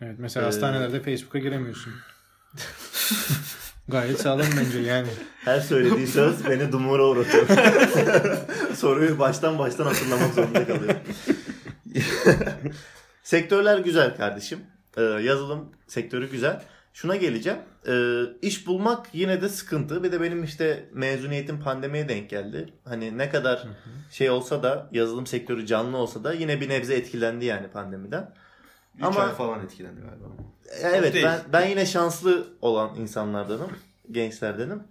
Evet 0.00 0.14
mesela 0.18 0.42
Ee, 0.44 0.46
hastanelerde 0.46 1.00
Facebook'a 1.02 1.38
giremiyorsun. 1.38 1.92
Gayet 3.88 4.20
sağlam 4.20 4.46
bence 4.58 4.78
yani. 4.78 5.08
Her 5.44 5.60
söylediği 5.60 6.06
söz 6.06 6.48
beni 6.48 6.72
dumura 6.72 7.06
uğratıyor. 7.06 7.46
Soruyu 8.76 9.18
baştan 9.18 9.58
baştan 9.58 9.84
hatırlamak 9.84 10.34
zorunda 10.34 10.66
kalıyorum. 10.66 10.96
Sektörler 13.22 13.78
güzel 13.78 14.16
kardeşim. 14.16 14.58
Ee, 14.96 15.02
yazılım 15.02 15.72
sektörü 15.86 16.30
güzel. 16.30 16.62
Şuna 16.92 17.16
geleceğim. 17.16 17.58
Ee, 17.88 18.22
iş 18.42 18.66
bulmak 18.66 19.06
yine 19.14 19.42
de 19.42 19.48
sıkıntı. 19.48 20.02
Bir 20.02 20.12
de 20.12 20.20
benim 20.20 20.44
işte 20.44 20.88
mezuniyetim 20.92 21.60
pandemiye 21.60 22.08
denk 22.08 22.30
geldi. 22.30 22.72
Hani 22.84 23.18
ne 23.18 23.30
kadar 23.30 23.66
şey 24.10 24.30
olsa 24.30 24.62
da 24.62 24.88
yazılım 24.92 25.26
sektörü 25.26 25.66
canlı 25.66 25.96
olsa 25.96 26.24
da 26.24 26.32
yine 26.32 26.60
bir 26.60 26.68
nebze 26.68 26.94
etkilendi 26.94 27.44
yani 27.44 27.68
pandemiden. 27.68 28.34
Üç 28.98 29.04
Ama- 29.04 29.20
ay 29.20 29.32
falan 29.34 29.64
etkilendi 29.64 30.00
galiba. 30.00 30.24
E, 30.82 30.88
Evet 30.88 31.14
ben, 31.24 31.40
ben 31.52 31.66
yine 31.68 31.86
şanslı 31.86 32.46
olan 32.60 32.94
insanlardanım. 32.96 33.70
Gençlerdenim. 34.10 34.82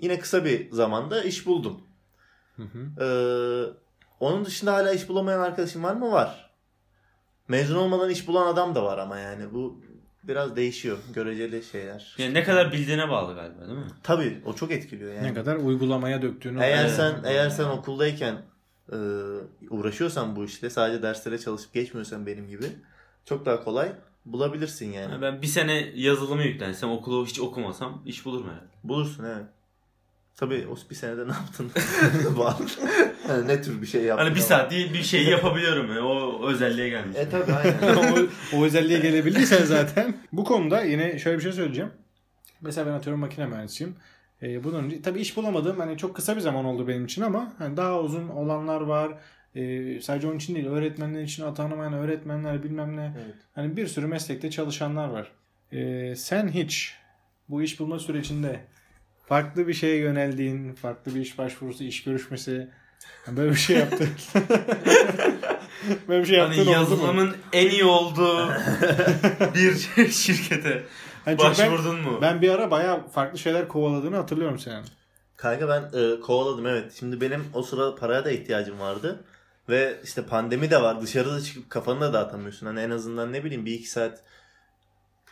Yine 0.00 0.18
kısa 0.18 0.44
bir 0.44 0.70
zamanda 0.70 1.22
iş 1.22 1.46
buldum. 1.46 1.80
Hı 2.56 2.62
hı. 2.62 3.04
Ee, 3.04 3.06
onun 4.20 4.44
dışında 4.44 4.72
hala 4.74 4.92
iş 4.92 5.08
bulamayan 5.08 5.40
arkadaşım 5.40 5.82
var 5.82 5.94
mı? 5.94 6.12
Var. 6.12 6.50
Mezun 7.48 7.76
olmadan 7.76 8.10
iş 8.10 8.28
bulan 8.28 8.46
adam 8.46 8.74
da 8.74 8.84
var 8.84 8.98
ama 8.98 9.18
yani 9.18 9.54
bu 9.54 9.80
biraz 10.28 10.56
değişiyor. 10.56 10.98
Göreceli 11.14 11.62
şeyler. 11.62 12.14
Yani 12.18 12.34
ne 12.34 12.44
kadar 12.44 12.72
bildiğine 12.72 13.08
bağlı 13.08 13.34
galiba 13.34 13.60
değil 13.60 13.78
mi? 13.78 13.86
Tabii 14.02 14.42
o 14.44 14.54
çok 14.54 14.70
etkiliyor 14.70 15.14
yani. 15.14 15.26
Ne 15.26 15.34
kadar 15.34 15.56
uygulamaya 15.56 16.22
döktüğünü. 16.22 16.62
Eğer 16.62 16.88
sen 16.88 17.14
eğer 17.24 17.50
sen 17.50 17.64
okuldayken 17.64 18.42
e, 18.92 18.96
uğraşıyorsan 19.70 20.36
bu 20.36 20.44
işle 20.44 20.70
sadece 20.70 21.02
derslere 21.02 21.38
çalışıp 21.38 21.72
geçmiyorsan 21.74 22.26
benim 22.26 22.48
gibi 22.48 22.66
çok 23.24 23.46
daha 23.46 23.64
kolay 23.64 23.92
bulabilirsin 24.24 24.92
yani. 24.92 25.12
Yani 25.12 25.22
ben 25.22 25.42
bir 25.42 25.46
sene 25.46 25.92
yazılımı 25.94 26.42
yüklensem 26.42 26.90
okulu 26.90 27.26
hiç 27.26 27.40
okumasam 27.40 28.02
iş 28.06 28.24
bulurum 28.24 28.46
herhalde. 28.46 28.66
Bulursun 28.84 29.24
evet. 29.24 29.46
Tabii 30.36 30.66
o 30.72 30.90
bir 30.90 30.94
senede 30.94 31.28
ne 31.28 31.32
yaptın? 31.32 31.70
Yani 33.28 33.48
ne 33.48 33.62
tür 33.62 33.82
bir 33.82 33.86
şey 33.86 34.02
yaptın? 34.02 34.24
Hani 34.24 34.34
bir 34.34 34.40
saat 34.40 34.70
değil 34.70 34.92
bir 34.92 35.02
şey 35.02 35.24
yapabiliyorum. 35.24 35.88
Yani. 35.88 36.00
O 36.00 36.46
özelliğe 36.48 36.88
gelmiş. 36.88 37.16
E 37.16 37.28
tabii 37.28 37.52
aynen. 37.52 37.96
o, 37.96 38.28
o 38.56 38.64
özelliğe 38.64 38.98
gelebildiysen 38.98 39.64
zaten. 39.64 40.14
Bu 40.32 40.44
konuda 40.44 40.82
yine 40.82 41.18
şöyle 41.18 41.38
bir 41.38 41.42
şey 41.42 41.52
söyleyeceğim. 41.52 41.90
Mesela 42.60 42.86
ben 42.86 42.92
atıyorum 42.92 43.20
makine 43.20 43.46
mühendisiyim. 43.46 43.96
Ee, 44.42 44.64
bunun 44.64 45.02
tabii 45.02 45.20
iş 45.20 45.36
bulamadım. 45.36 45.78
Hani 45.78 45.98
çok 45.98 46.16
kısa 46.16 46.36
bir 46.36 46.40
zaman 46.40 46.64
oldu 46.64 46.88
benim 46.88 47.04
için 47.04 47.22
ama 47.22 47.52
hani 47.58 47.76
daha 47.76 48.00
uzun 48.00 48.28
olanlar 48.28 48.80
var. 48.80 49.12
Ee, 49.54 50.00
sadece 50.00 50.26
onun 50.26 50.36
için 50.36 50.54
değil 50.54 50.66
öğretmenler 50.66 51.22
için 51.22 51.42
atanamayan 51.42 51.92
öğretmenler 51.92 52.62
bilmem 52.62 52.96
ne. 52.96 53.12
Evet. 53.24 53.34
Hani 53.54 53.76
bir 53.76 53.86
sürü 53.86 54.06
meslekte 54.06 54.50
çalışanlar 54.50 55.08
var. 55.08 55.32
Ee, 55.72 56.14
sen 56.16 56.48
hiç 56.48 56.94
bu 57.48 57.62
iş 57.62 57.80
bulma 57.80 57.98
sürecinde 57.98 58.60
farklı 59.26 59.68
bir 59.68 59.74
şeye 59.74 59.96
yöneldiğin, 59.96 60.72
farklı 60.74 61.14
bir 61.14 61.20
iş 61.20 61.38
başvurusu, 61.38 61.84
iş 61.84 62.04
görüşmesi 62.04 62.68
yani 63.26 63.36
böyle 63.36 63.50
bir 63.50 63.56
şey 63.56 63.76
yaptın. 63.76 64.08
böyle 66.08 66.22
bir 66.22 66.26
şey 66.28 66.38
yaptın 66.38 66.56
Hani 66.58 66.64
mu? 66.68 66.72
yazılımın 66.72 67.36
en 67.52 67.70
iyi 67.70 67.84
olduğu 67.84 68.48
bir 69.54 69.74
şirkete 70.10 70.82
Hani 71.24 71.38
çünkü 71.38 71.58
ben- 71.58 71.72
başvurdun 71.72 72.00
mu? 72.00 72.18
Ben 72.22 72.42
bir 72.42 72.48
ara 72.50 72.70
bayağı 72.70 73.08
farklı 73.08 73.38
şeyler 73.38 73.68
kovaladığını 73.68 74.16
hatırlıyorum 74.16 74.58
senin. 74.58 74.84
Kanka 75.36 75.68
ben 75.68 75.98
e, 76.00 76.20
kovaladım 76.20 76.66
evet. 76.66 76.92
Şimdi 76.98 77.20
benim 77.20 77.44
o 77.54 77.62
sıra 77.62 77.94
paraya 77.94 78.24
da 78.24 78.30
ihtiyacım 78.30 78.80
vardı. 78.80 79.24
Ve 79.68 80.00
işte 80.04 80.22
pandemi 80.26 80.70
de 80.70 80.82
var. 80.82 81.02
Dışarıda 81.02 81.40
çıkıp 81.40 81.70
kafanı 81.70 82.00
da 82.00 82.12
dağıtamıyorsun. 82.12 82.66
Hani 82.66 82.80
en 82.80 82.90
azından 82.90 83.32
ne 83.32 83.44
bileyim 83.44 83.66
bir 83.66 83.72
iki 83.72 83.90
saat 83.90 84.20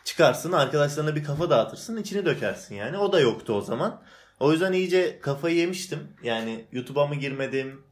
çıkarsın 0.03 0.51
arkadaşlarına 0.51 1.15
bir 1.15 1.23
kafa 1.23 1.49
dağıtırsın 1.49 1.97
içini 1.97 2.25
dökersin 2.25 2.75
yani. 2.75 2.97
O 2.97 3.11
da 3.11 3.19
yoktu 3.19 3.53
o 3.53 3.61
zaman. 3.61 4.01
O 4.39 4.51
yüzden 4.51 4.73
iyice 4.73 5.19
kafayı 5.19 5.55
yemiştim. 5.55 5.99
Yani 6.23 6.65
YouTube'a 6.71 7.07
mı 7.07 7.15
girmedim? 7.15 7.83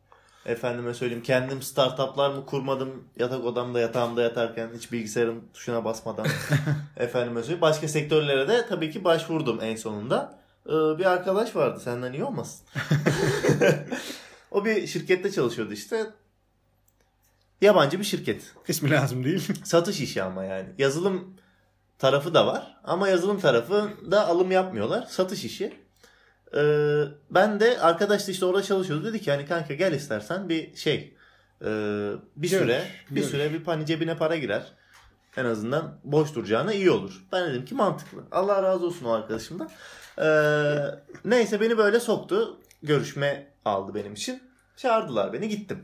Efendime 0.45 0.93
söyleyeyim 0.93 1.23
kendim 1.23 1.61
startuplar 1.61 2.29
mı 2.29 2.45
kurmadım 2.45 3.03
yatak 3.19 3.45
odamda 3.45 3.79
yatağımda 3.79 4.21
yatarken 4.21 4.69
hiç 4.75 4.91
bilgisayarın 4.91 5.43
tuşuna 5.53 5.85
basmadan 5.85 6.27
efendime 6.97 7.41
söyleyeyim. 7.41 7.61
Başka 7.61 7.87
sektörlere 7.87 8.47
de 8.47 8.65
tabii 8.67 8.91
ki 8.91 9.03
başvurdum 9.03 9.59
en 9.61 9.75
sonunda. 9.75 10.39
Ee, 10.65 10.71
bir 10.71 11.05
arkadaş 11.05 11.55
vardı 11.55 11.79
senden 11.79 12.13
iyi 12.13 12.23
olmasın. 12.23 12.67
o 14.51 14.65
bir 14.65 14.87
şirkette 14.87 15.31
çalışıyordu 15.31 15.73
işte. 15.73 16.05
Yabancı 17.61 17.99
bir 17.99 18.03
şirket. 18.03 18.53
İsmi 18.67 18.89
lazım 18.91 19.23
değil. 19.23 19.53
Satış 19.63 20.01
işi 20.01 20.23
ama 20.23 20.43
yani. 20.43 20.69
Yazılım 20.77 21.33
tarafı 22.01 22.33
da 22.33 22.47
var. 22.47 22.77
Ama 22.83 23.07
yazılım 23.07 23.39
tarafı 23.39 23.89
da 24.11 24.27
alım 24.27 24.51
yapmıyorlar. 24.51 25.05
Satış 25.09 25.45
işi. 25.45 25.73
Ee, 26.55 27.03
ben 27.29 27.59
de 27.59 27.79
arkadaş 27.79 28.27
da 28.27 28.31
işte 28.31 28.45
orada 28.45 28.63
çalışıyordu. 28.63 29.05
Dedi 29.05 29.21
ki 29.21 29.31
hani 29.31 29.45
kanka 29.45 29.73
gel 29.73 29.93
istersen 29.93 30.49
bir 30.49 30.75
şey 30.75 31.13
e, 31.61 31.67
bir 32.35 32.49
Görüş, 32.49 32.63
süre 32.63 32.83
bir 33.09 33.15
görüş. 33.15 33.29
süre 33.29 33.53
bir 33.53 33.65
hani 33.65 33.85
cebine 33.85 34.17
para 34.17 34.35
girer. 34.35 34.63
En 35.37 35.45
azından 35.45 35.99
boş 36.03 36.35
duracağına 36.35 36.73
iyi 36.73 36.91
olur. 36.91 37.23
Ben 37.31 37.49
dedim 37.49 37.65
ki 37.65 37.75
mantıklı. 37.75 38.23
Allah 38.31 38.63
razı 38.63 38.85
olsun 38.85 39.05
o 39.05 39.11
arkadaşımdan. 39.11 39.69
Ee, 40.19 40.75
neyse 41.25 41.61
beni 41.61 41.77
böyle 41.77 41.99
soktu. 41.99 42.59
Görüşme 42.83 43.47
aldı 43.65 43.95
benim 43.95 44.13
için. 44.13 44.43
Çağırdılar 44.77 45.33
beni 45.33 45.49
gittim. 45.49 45.83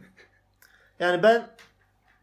Yani 0.99 1.23
ben 1.23 1.47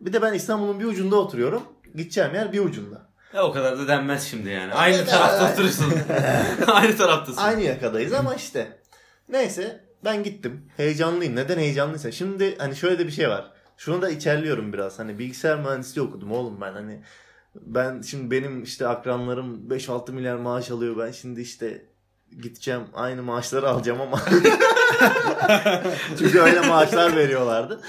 bir 0.01 0.13
de 0.13 0.23
ben 0.23 0.33
İstanbul'un 0.35 0.81
bir 0.81 0.85
ucunda 0.85 1.17
oturuyorum. 1.17 1.63
Gideceğim 1.95 2.35
yer 2.35 2.53
bir 2.53 2.61
ucunda. 2.61 3.14
Ya 3.35 3.45
o 3.45 3.53
kadar 3.53 3.79
da 3.79 3.89
denmez 3.89 4.23
şimdi 4.23 4.51
yani. 4.51 4.75
Aynı 4.75 5.05
tarafta 5.05 5.53
oturursun. 5.53 5.95
Aynı 6.67 6.97
taraftasın. 6.97 7.41
Aynı 7.43 7.63
yakadayız 7.63 8.13
ama 8.13 8.35
işte. 8.35 8.79
Neyse 9.29 9.85
ben 10.05 10.23
gittim. 10.23 10.71
Heyecanlıyım. 10.77 11.37
Neden 11.37 11.59
heyecanlıysa. 11.59 12.13
Şimdi 12.13 12.59
hani 12.59 12.77
şöyle 12.77 12.99
de 12.99 13.07
bir 13.07 13.13
şey 13.13 13.29
var. 13.29 13.53
Şunu 13.77 14.03
da 14.03 14.11
içerliyorum 14.11 14.73
biraz. 14.73 14.99
Hani 14.99 15.19
bilgisayar 15.19 15.59
mühendisliği 15.59 16.07
okudum 16.07 16.33
oğlum 16.33 16.61
ben. 16.61 16.73
Hani 16.73 17.03
ben 17.55 18.03
şimdi 18.03 18.31
benim 18.31 18.63
işte 18.63 18.89
akranlarım 18.89 19.69
5-6 19.69 20.13
milyar 20.13 20.37
maaş 20.37 20.71
alıyor. 20.71 20.99
Ben 20.99 21.11
şimdi 21.13 21.41
işte 21.41 21.85
gideceğim 22.43 22.83
aynı 22.95 23.23
maaşları 23.23 23.69
alacağım 23.69 24.01
ama 24.01 24.21
çünkü 26.19 26.41
öyle 26.41 26.61
maaşlar 26.61 27.17
veriyorlardı. 27.17 27.81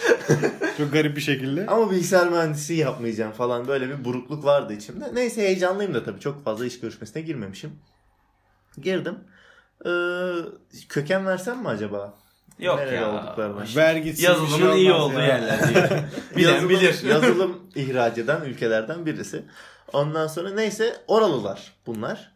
Çok 0.77 0.93
garip 0.93 1.15
bir 1.15 1.21
şekilde. 1.21 1.65
Ama 1.67 1.91
bilgisayar 1.91 2.29
mühendisliği 2.29 2.79
yapmayacağım 2.79 3.31
falan 3.31 3.67
böyle 3.67 3.89
bir 3.89 4.05
burukluk 4.05 4.45
vardı 4.45 4.73
içimde. 4.73 5.15
Neyse 5.15 5.41
heyecanlıyım 5.41 5.93
da 5.93 6.03
tabii 6.03 6.19
çok 6.19 6.43
fazla 6.43 6.65
iş 6.65 6.79
görüşmesine 6.79 7.21
girmemişim. 7.21 7.71
Girdim. 8.81 9.15
Ee, 9.85 9.89
köken 10.89 11.25
versem 11.25 11.59
mi 11.61 11.67
acaba? 11.67 12.13
Yok 12.59 12.77
Nerede 12.79 12.95
ya. 12.95 13.11
olduklarına. 13.11 13.63
Ver 13.75 13.95
gitsin. 13.95 14.23
Yazılımın 14.23 14.71
şey 14.71 14.81
iyi 14.81 14.91
olduğu 14.91 15.19
ya. 15.19 15.25
yerler 15.25 15.69
diye. 15.69 16.05
Bilen 16.35 16.51
yazılım, 16.53 16.69
bilir. 16.69 17.03
yazılım 17.03 17.57
ihraç 17.75 18.17
eden 18.17 18.41
ülkelerden 18.41 19.05
birisi. 19.05 19.43
Ondan 19.93 20.27
sonra 20.27 20.49
neyse 20.49 20.95
oralılar 21.07 21.73
bunlar. 21.85 22.34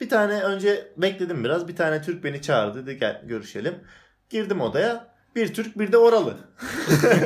Bir 0.00 0.08
tane 0.08 0.42
önce 0.42 0.92
bekledim 0.96 1.44
biraz. 1.44 1.68
Bir 1.68 1.76
tane 1.76 2.02
Türk 2.02 2.24
beni 2.24 2.42
çağırdı 2.42 2.86
dedi 2.86 2.98
gel 2.98 3.22
görüşelim. 3.24 3.74
Girdim 4.30 4.60
odaya. 4.60 5.06
Bir 5.36 5.54
Türk 5.54 5.78
bir 5.78 5.92
de 5.92 5.98
oralı. 5.98 6.36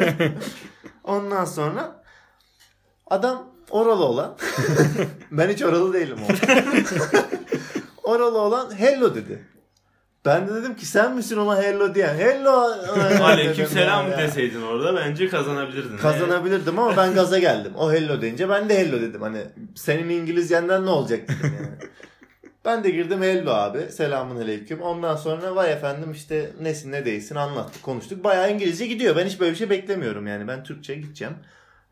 Ondan 1.05 1.45
sonra 1.45 2.03
adam 3.07 3.47
oralı 3.71 4.05
olan 4.05 4.37
ben 5.31 5.49
hiç 5.49 5.63
oralı 5.63 5.93
değilim 5.93 6.19
o. 6.23 6.33
oralı 8.11 8.39
olan 8.39 8.79
hello 8.79 9.15
dedi. 9.15 9.45
Ben 10.25 10.49
de 10.49 10.55
dedim 10.55 10.77
ki 10.77 10.87
sen 10.87 11.15
misin 11.15 11.37
ona 11.37 11.63
hello 11.63 11.95
diyen? 11.95 12.15
Hello. 12.15 12.75
Aleyküm 13.23 13.67
selam 13.67 14.11
ya. 14.11 14.19
deseydin 14.19 14.63
orada 14.63 14.97
bence 14.97 15.29
kazanabilirdin. 15.29 15.97
Kazanabilirdim 15.97 16.79
ama 16.79 16.97
ben 16.97 17.15
gaza 17.15 17.39
geldim. 17.39 17.73
O 17.77 17.93
hello 17.93 18.21
deyince 18.21 18.49
ben 18.49 18.69
de 18.69 18.79
hello 18.79 19.01
dedim. 19.01 19.23
Hani 19.23 19.43
senin 19.75 20.09
İngilizcenden 20.09 20.87
ne 20.87 20.91
olacak 20.91 21.21
dedim 21.29 21.55
yani. 21.61 21.91
Ben 22.65 22.85
de 22.85 22.91
girdim 22.91 23.23
hello 23.23 23.51
abi. 23.51 23.93
Selamun 23.93 24.37
aleyküm. 24.37 24.81
Ondan 24.81 25.17
sonra 25.17 25.57
vay 25.57 25.73
efendim 25.73 26.13
işte 26.13 26.53
nesin 26.61 26.93
ne 26.93 27.05
değilsin 27.05 27.35
anlattık 27.35 27.83
konuştuk. 27.83 28.25
Bayağı 28.25 28.53
İngilizce 28.53 28.87
gidiyor. 28.87 29.17
Ben 29.17 29.27
hiç 29.27 29.41
böyle 29.41 29.53
bir 29.53 29.57
şey 29.57 29.71
beklemiyorum 29.71 30.27
yani. 30.27 30.49
Ben 30.49 30.65
Türkçe 30.65 30.95
gideceğim. 30.95 31.35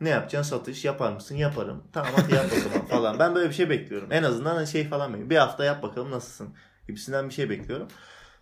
Ne 0.01 0.09
yapacaksın 0.09 0.57
satış 0.57 0.85
yapar 0.85 1.13
mısın? 1.13 1.35
Yaparım. 1.35 1.83
Tamam 1.93 2.11
hadi 2.17 2.35
yap 2.35 2.47
zaman 2.65 2.87
falan. 2.89 3.19
Ben 3.19 3.35
böyle 3.35 3.49
bir 3.49 3.55
şey 3.55 3.71
bekliyorum. 3.71 4.09
En 4.13 4.23
azından 4.23 4.55
hani 4.55 4.67
şey 4.67 4.89
falan 4.89 5.09
bekliyorum. 5.09 5.31
Bir 5.31 5.37
hafta 5.37 5.65
yap 5.65 5.83
bakalım 5.83 6.11
nasılsın 6.11 6.49
gibisinden 6.87 7.29
bir 7.29 7.35
şey 7.35 7.51
bekliyorum. 7.51 7.89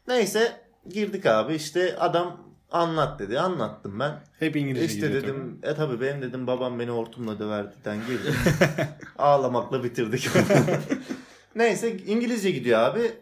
Neyse 0.08 0.60
girdik 0.88 1.26
abi 1.26 1.54
işte 1.54 1.96
adam 1.98 2.40
anlat 2.70 3.18
dedi. 3.18 3.40
Anlattım 3.40 4.00
ben. 4.00 4.20
Hep 4.38 4.56
İngilizce 4.56 4.94
İşte 4.94 5.12
dedim 5.12 5.58
e 5.62 5.74
tabi 5.74 6.00
benim 6.00 6.22
dedim 6.22 6.46
babam 6.46 6.78
beni 6.78 6.90
hortumla 6.90 7.38
döverdi'den 7.38 7.96
girdim. 8.06 8.34
Ağlamakla 9.18 9.84
bitirdik. 9.84 10.28
Neyse 11.54 11.96
İngilizce 11.98 12.50
gidiyor 12.50 12.78
abi. 12.80 13.12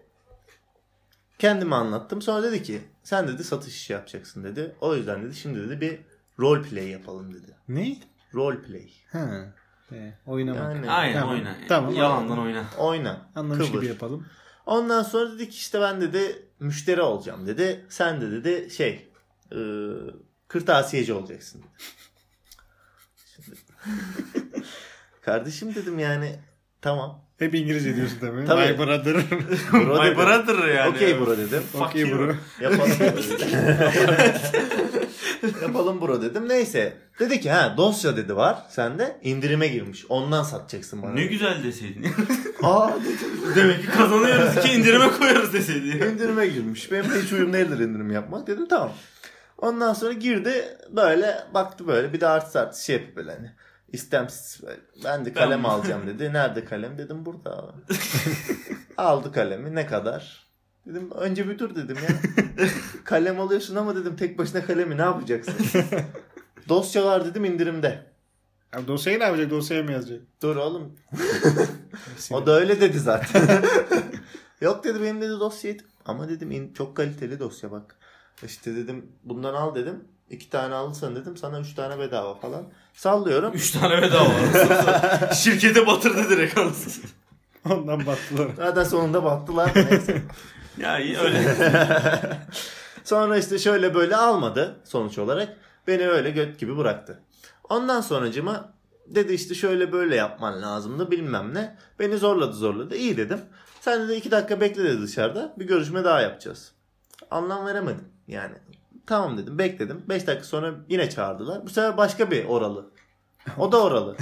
Kendime 1.38 1.76
anlattım. 1.76 2.22
Sonra 2.22 2.42
dedi 2.42 2.62
ki 2.62 2.80
sen 3.02 3.28
dedi 3.28 3.44
satış 3.44 3.76
işi 3.76 3.92
yapacaksın 3.92 4.44
dedi. 4.44 4.76
O 4.80 4.94
yüzden 4.94 5.24
dedi 5.24 5.34
şimdi 5.34 5.60
dedi 5.68 5.80
bir 5.80 6.00
role 6.38 6.62
play 6.62 6.88
yapalım 6.88 7.34
dedi. 7.34 7.56
Ne? 7.68 7.96
Role 8.34 8.62
play. 8.62 8.90
Ha. 9.12 9.54
E, 9.92 10.12
oynamak. 10.26 10.74
Yani 10.74 10.90
Aynen 10.90 11.20
Tamam, 11.20 11.34
oyna. 11.34 11.56
tamam. 11.68 11.94
Yalandan 11.94 12.38
oyna. 12.38 12.64
oyna. 12.78 13.30
Anlamış 13.34 13.66
kıvır. 13.70 13.80
gibi 13.80 13.86
yapalım. 13.90 14.26
Ondan 14.66 15.02
sonra 15.02 15.32
dedik 15.32 15.54
işte 15.54 15.80
ben 15.80 16.00
dedi 16.00 16.48
müşteri 16.60 17.02
olacağım 17.02 17.46
dedi. 17.46 17.86
Sen 17.88 18.20
de 18.20 18.30
dedi 18.30 18.70
şey 18.70 19.08
e, 19.52 19.58
kırtasiyeci 20.48 21.12
olacaksın 21.12 21.62
dedi. 21.62 21.68
Şimdi- 23.36 23.56
Kardeşim 25.22 25.74
dedim 25.74 25.98
yani 25.98 26.38
tamam. 26.82 27.24
Hep 27.38 27.54
İngilizce 27.54 27.96
diyorsun 27.96 28.18
tabii. 28.20 28.44
Tabii. 28.46 28.72
My 28.72 28.78
brother. 28.78 29.14
Bro 29.72 29.94
My 30.02 30.06
dedim. 30.06 30.18
brother 30.18 30.68
yani. 30.68 30.90
Okey 30.90 31.20
bro 31.20 31.38
dedim. 31.38 31.62
okay 31.80 32.00
you. 32.00 32.18
bro. 32.18 32.34
Yapalım 32.60 32.90
bro 33.00 33.06
dedim. 33.16 33.48
Yapalım 35.62 36.00
bro 36.00 36.22
dedim. 36.22 36.48
Neyse. 36.48 36.92
Dedi 37.20 37.40
ki 37.40 37.50
ha 37.50 37.74
dosya 37.76 38.16
dedi 38.16 38.36
var 38.36 38.58
sende 38.68 39.16
indirime 39.22 39.68
girmiş. 39.68 40.04
Ondan 40.08 40.42
satacaksın 40.42 41.02
bana. 41.02 41.12
Ne 41.12 41.24
güzel 41.24 41.64
deseydin. 41.64 42.06
Aa 42.62 42.90
dedim. 43.04 43.54
Demek 43.56 43.80
ki 43.82 43.86
kazanıyoruz 43.90 44.62
ki 44.62 44.72
indirime 44.72 45.10
koyarız 45.18 45.52
deseydin. 45.52 46.00
İndirime 46.00 46.46
girmiş. 46.46 46.92
Benim 46.92 47.10
de 47.10 47.22
hiç 47.22 47.32
uyum 47.32 47.52
değildir 47.52 47.78
indirim 47.78 48.10
yapmak. 48.10 48.46
Dedim 48.46 48.68
tamam. 48.68 48.92
Ondan 49.58 49.92
sonra 49.94 50.12
girdi 50.12 50.64
böyle 50.90 51.36
baktı 51.54 51.86
böyle 51.86 52.12
bir 52.12 52.20
de 52.20 52.26
artı 52.26 52.60
artı 52.60 52.84
şey 52.84 52.96
yapıp 52.96 53.16
böyle 53.16 53.30
hani 53.32 53.50
istemsiz. 53.92 54.60
Ben 55.04 55.24
de 55.24 55.32
kalem 55.32 55.64
Ben- 55.64 55.68
alacağım 55.68 56.06
dedi. 56.06 56.32
Nerede 56.32 56.64
kalem? 56.64 56.98
Dedim 56.98 57.26
burada 57.26 57.58
abi. 57.58 57.72
Aldı 58.96 59.32
kalemi. 59.32 59.74
Ne 59.74 59.86
kadar? 59.86 60.48
Dedim 60.86 61.10
önce 61.10 61.48
bir 61.48 61.58
dur 61.58 61.74
dedim 61.76 61.96
ya. 61.96 62.16
kalem 63.04 63.40
alıyorsun 63.40 63.76
ama 63.76 63.96
dedim 63.96 64.16
tek 64.16 64.38
başına 64.38 64.66
kalemi 64.66 64.96
ne 64.96 65.02
yapacaksın? 65.02 65.54
Dosyalar 66.68 67.24
dedim 67.24 67.44
indirimde. 67.44 68.06
Abi 68.76 68.86
dosyayı 68.86 69.18
ne 69.20 69.24
yapacak? 69.24 69.50
Dosyaya 69.50 69.82
mı 69.82 69.92
yazacak? 69.92 70.20
Dur 70.42 70.56
oğlum. 70.56 70.96
O 72.30 72.46
da 72.46 72.52
öyle 72.52 72.80
dedi 72.80 72.98
zaten. 72.98 73.62
Yok 74.60 74.84
dedi 74.84 75.02
benim 75.02 75.20
dedi 75.20 75.30
dosyayı. 75.30 75.78
Ama 76.04 76.28
dedim 76.28 76.50
in- 76.50 76.72
çok 76.72 76.96
kaliteli 76.96 77.38
dosya 77.40 77.70
bak. 77.70 77.96
İşte 78.44 78.76
dedim 78.76 79.12
bundan 79.24 79.54
al 79.54 79.74
dedim. 79.74 80.04
İki 80.30 80.50
tane 80.50 80.74
alırsan 80.74 81.16
dedim 81.16 81.36
sana 81.36 81.60
üç 81.60 81.74
tane 81.74 81.98
bedava 81.98 82.34
falan. 82.34 82.64
Sallıyorum. 82.94 83.52
3 83.54 83.70
tane 83.70 84.02
bedava 84.02 84.28
var. 84.28 85.32
Şirkete 85.34 85.86
batırdı 85.86 86.30
direkt 86.30 86.58
anasını. 86.58 87.04
Ondan 87.70 88.06
battılar. 88.06 88.48
Zaten 88.56 88.84
sonunda 88.84 89.24
battılar. 89.24 89.72
Neyse. 89.74 90.22
Ya 90.78 90.98
iyi 90.98 91.18
öyle. 91.18 91.56
Sonra 93.04 93.38
işte 93.38 93.58
şöyle 93.58 93.94
böyle 93.94 94.16
almadı 94.16 94.80
sonuç 94.84 95.18
olarak. 95.18 95.56
Beni 95.86 96.08
öyle 96.08 96.30
göt 96.30 96.58
gibi 96.58 96.76
bıraktı. 96.76 97.20
Ondan 97.68 98.00
sonracıma 98.00 98.72
dedi 99.06 99.32
işte 99.32 99.54
şöyle 99.54 99.92
böyle 99.92 100.16
yapman 100.16 100.62
lazımdı 100.62 101.10
bilmem 101.10 101.54
ne. 101.54 101.76
Beni 101.98 102.18
zorladı 102.18 102.52
zorladı. 102.52 102.96
İyi 102.96 103.16
dedim. 103.16 103.40
Sen 103.80 104.08
de 104.08 104.16
iki 104.16 104.30
dakika 104.30 104.60
bekle 104.60 104.84
dedi 104.84 105.02
dışarıda. 105.02 105.54
Bir 105.58 105.66
görüşme 105.66 106.04
daha 106.04 106.20
yapacağız. 106.20 106.72
Anlam 107.30 107.66
veremedim 107.66 108.08
yani. 108.28 108.54
Tamam 109.08 109.38
dedim 109.38 109.58
bekledim. 109.58 110.02
5 110.08 110.26
dakika 110.26 110.44
sonra 110.44 110.74
yine 110.88 111.10
çağırdılar. 111.10 111.66
Bu 111.66 111.70
sefer 111.70 111.96
başka 111.96 112.30
bir 112.30 112.44
oralı. 112.44 112.90
O 113.58 113.72
da 113.72 113.82
oralı. 113.82 114.16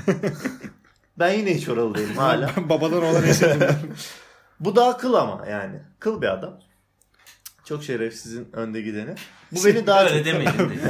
ben 1.19 1.33
yine 1.33 1.55
hiç 1.55 1.69
oralı 1.69 1.95
değilim 1.95 2.17
hala. 2.17 2.51
Babadan 2.57 3.03
olan 3.03 3.25
eşim. 3.25 3.49
Bu 4.61 4.77
daha 4.77 4.97
kıl 4.97 5.15
ama 5.15 5.47
yani. 5.51 5.81
Kıl 5.99 6.23
bir 6.23 6.27
adam. 6.27 6.59
Çok 7.65 7.85
şerefsizin 7.85 8.49
önde 8.53 8.81
gideni. 8.83 9.15
Bu 9.53 9.65
beni 9.65 9.87
daha 9.87 10.05
öyle 10.05 10.17
çok... 10.17 10.27
demeyin. 10.27 10.51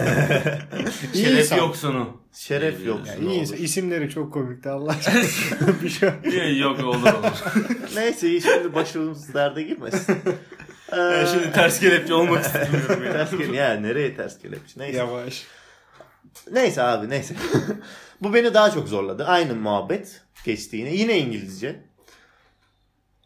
Şeref 1.14 1.38
insan. 1.40 1.56
yoksunu. 1.56 2.20
Şeref 2.32 2.86
yok. 2.86 3.06
Ya 3.06 3.14
Ne 3.20 3.32
iyi 3.32 3.40
insan. 3.40 3.56
İsimleri 3.56 4.10
çok 4.10 4.32
komikti 4.32 4.68
Allah 4.68 4.90
aşkına. 5.08 5.82
bir 5.82 5.88
şey. 5.88 6.58
Yok 6.58 6.78
olur 6.78 6.94
olur. 6.94 7.44
Neyse 7.94 8.28
iyi, 8.28 8.40
şimdi 8.42 8.74
başımız 8.74 9.34
derde 9.34 9.62
girmesin. 9.62 10.16
Ben 10.92 11.24
Ee, 11.24 11.26
şimdi 11.32 11.52
ters 11.52 11.80
kelepçe 11.80 12.14
olmak 12.14 12.44
istemiyorum. 12.44 13.04
ya. 13.04 13.12
ters 13.12 13.30
gel 13.30 13.54
ya 13.54 13.74
nereye 13.74 14.16
ters 14.16 14.38
kelepçe 14.38 14.80
neyse. 14.80 14.98
Yavaş. 14.98 15.46
Neyse 16.52 16.82
abi 16.82 17.10
neyse. 17.10 17.34
Bu 18.20 18.34
beni 18.34 18.54
daha 18.54 18.70
çok 18.70 18.88
zorladı. 18.88 19.24
Aynı 19.24 19.54
muhabbet 19.54 20.22
geçti 20.44 20.76
yine. 20.76 20.94
Yine 20.94 21.18
İngilizce. 21.18 21.80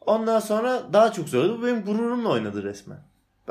Ondan 0.01 0.41
sonra 0.41 0.83
daha 0.93 1.13
çok 1.13 1.29
zorladı. 1.29 1.59
Bu 1.59 1.67
benim 1.67 1.83
gururumla 1.85 2.29
oynadı 2.29 2.63
resmen. 2.63 2.99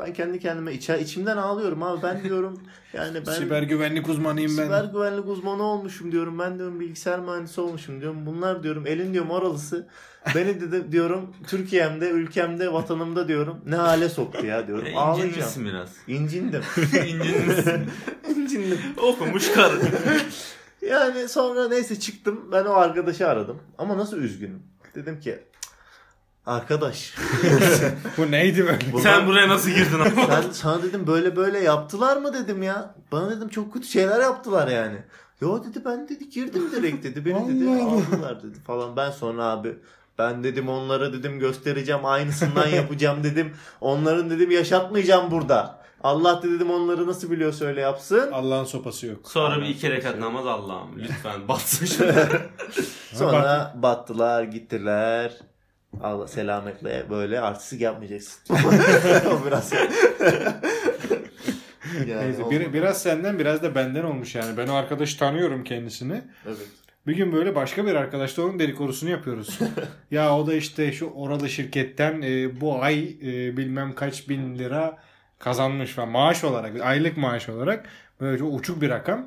Ben 0.06 0.12
kendi 0.12 0.40
kendime 0.40 0.72
içer, 0.72 0.98
içimden 0.98 1.36
ağlıyorum 1.36 1.82
abi. 1.82 2.02
Ben 2.02 2.24
diyorum 2.24 2.60
yani 2.92 3.26
ben 3.26 3.32
Siber 3.32 3.62
güvenlik 3.62 4.08
uzmanıyım 4.08 4.58
ben. 4.58 4.64
Siber 4.64 4.84
güvenlik 4.84 5.26
uzmanı 5.28 5.62
olmuşum 5.62 6.12
diyorum. 6.12 6.38
Ben 6.38 6.58
diyorum 6.58 6.80
bilgisayar 6.80 7.20
mühendisi 7.20 7.60
olmuşum 7.60 8.00
diyorum. 8.00 8.26
Bunlar 8.26 8.62
diyorum 8.62 8.86
elin 8.86 9.12
diyorum 9.12 9.30
oralısı. 9.30 9.88
Beni 10.34 10.72
de 10.72 10.92
diyorum 10.92 11.34
Türkiye'mde, 11.46 12.10
ülkemde, 12.10 12.72
vatanımda 12.72 13.28
diyorum 13.28 13.60
ne 13.66 13.76
hale 13.76 14.08
soktu 14.08 14.46
ya 14.46 14.66
diyorum. 14.66 14.86
E, 14.90 14.96
Ağlayacağım. 14.96 15.28
İncinmişsin 15.28 15.64
biraz. 15.64 15.90
İncindim. 16.06 16.62
İncinmişsin. 17.06 17.86
İncindim. 18.36 18.78
Okumuş 19.02 19.52
karı. 19.52 19.80
Yani 20.88 21.28
sonra 21.28 21.68
neyse 21.68 22.00
çıktım. 22.00 22.48
Ben 22.52 22.64
o 22.64 22.72
arkadaşı 22.72 23.28
aradım. 23.28 23.58
Ama 23.78 23.98
nasıl 23.98 24.16
üzgünüm. 24.16 24.62
Dedim 24.94 25.20
ki 25.20 25.38
arkadaş 26.50 27.14
Bu 28.18 28.30
neydi 28.30 28.66
böyle? 28.66 29.02
Sen 29.02 29.26
buraya 29.26 29.48
nasıl 29.48 29.70
girdin 29.70 29.98
sen 30.26 30.42
sana 30.52 30.82
dedim 30.82 31.06
böyle 31.06 31.36
böyle 31.36 31.58
yaptılar 31.58 32.16
mı 32.16 32.34
dedim 32.34 32.62
ya. 32.62 32.94
Bana 33.12 33.30
dedim 33.30 33.48
çok 33.48 33.72
kötü 33.72 33.86
şeyler 33.86 34.20
yaptılar 34.20 34.68
yani. 34.68 34.96
Yo 35.40 35.64
dedi 35.64 35.84
ben 35.84 36.08
dedi 36.08 36.30
girdim 36.30 36.70
direkt 36.72 37.04
dedi. 37.04 37.24
Beni 37.24 37.48
dedi 37.48 37.82
aldılar 37.82 38.42
dedi 38.42 38.60
falan. 38.66 38.96
Ben 38.96 39.10
sonra 39.10 39.44
abi 39.44 39.74
ben 40.18 40.44
dedim 40.44 40.68
onlara 40.68 41.12
dedim 41.12 41.38
göstereceğim 41.38 42.04
aynısından 42.04 42.66
yapacağım 42.76 43.24
dedim. 43.24 43.52
Onların 43.80 44.30
dedim 44.30 44.50
yaşatmayacağım 44.50 45.30
burada. 45.30 45.80
Allah 46.02 46.42
dedim 46.42 46.70
onları 46.70 47.06
nasıl 47.06 47.30
biliyorsa 47.30 47.64
öyle 47.64 47.80
yapsın. 47.80 48.32
Allah'ın 48.32 48.64
sopası 48.64 49.06
yok. 49.06 49.30
Sonra 49.30 49.60
bir 49.60 49.66
iki 49.66 49.90
rekat 49.90 50.18
namaz 50.18 50.46
Allah'ım 50.46 50.98
lütfen 50.98 51.48
batsın 51.48 51.86
şunu. 51.86 52.12
Sonra 53.12 53.74
battılar 53.82 54.42
gittiler. 54.42 55.32
Allah 56.02 56.28
selametle 56.28 57.06
böyle 57.10 57.40
artistik 57.40 57.80
yapmayacaksın. 57.80 58.54
o 59.30 59.46
biraz. 59.46 59.72
yani 62.06 62.22
Neyse 62.22 62.50
bir, 62.50 62.72
biraz 62.72 63.02
senden 63.02 63.38
biraz 63.38 63.62
da 63.62 63.74
benden 63.74 64.04
olmuş 64.04 64.34
yani. 64.34 64.56
Ben 64.56 64.68
o 64.68 64.74
arkadaşı 64.74 65.18
tanıyorum 65.18 65.64
kendisini. 65.64 66.22
Evet. 66.46 66.56
Bir 67.06 67.16
gün 67.16 67.32
böyle 67.32 67.54
başka 67.54 67.86
bir 67.86 67.94
arkadaşla 67.94 68.42
onun 68.42 68.58
dedikodusunu 68.58 69.10
yapıyoruz. 69.10 69.58
ya 70.10 70.36
o 70.36 70.46
da 70.46 70.54
işte 70.54 70.92
şu 70.92 71.06
orada 71.06 71.48
şirketten 71.48 72.22
e, 72.22 72.60
bu 72.60 72.82
ay 72.82 73.16
e, 73.22 73.56
bilmem 73.56 73.94
kaç 73.94 74.28
bin 74.28 74.58
lira 74.58 74.98
kazanmış 75.38 75.90
falan 75.90 76.08
maaş 76.08 76.44
olarak 76.44 76.80
aylık 76.80 77.16
maaş 77.16 77.48
olarak 77.48 77.86
böyle 78.20 78.38
çok 78.38 78.54
uçuk 78.60 78.80
bir 78.82 78.88
rakam. 78.88 79.26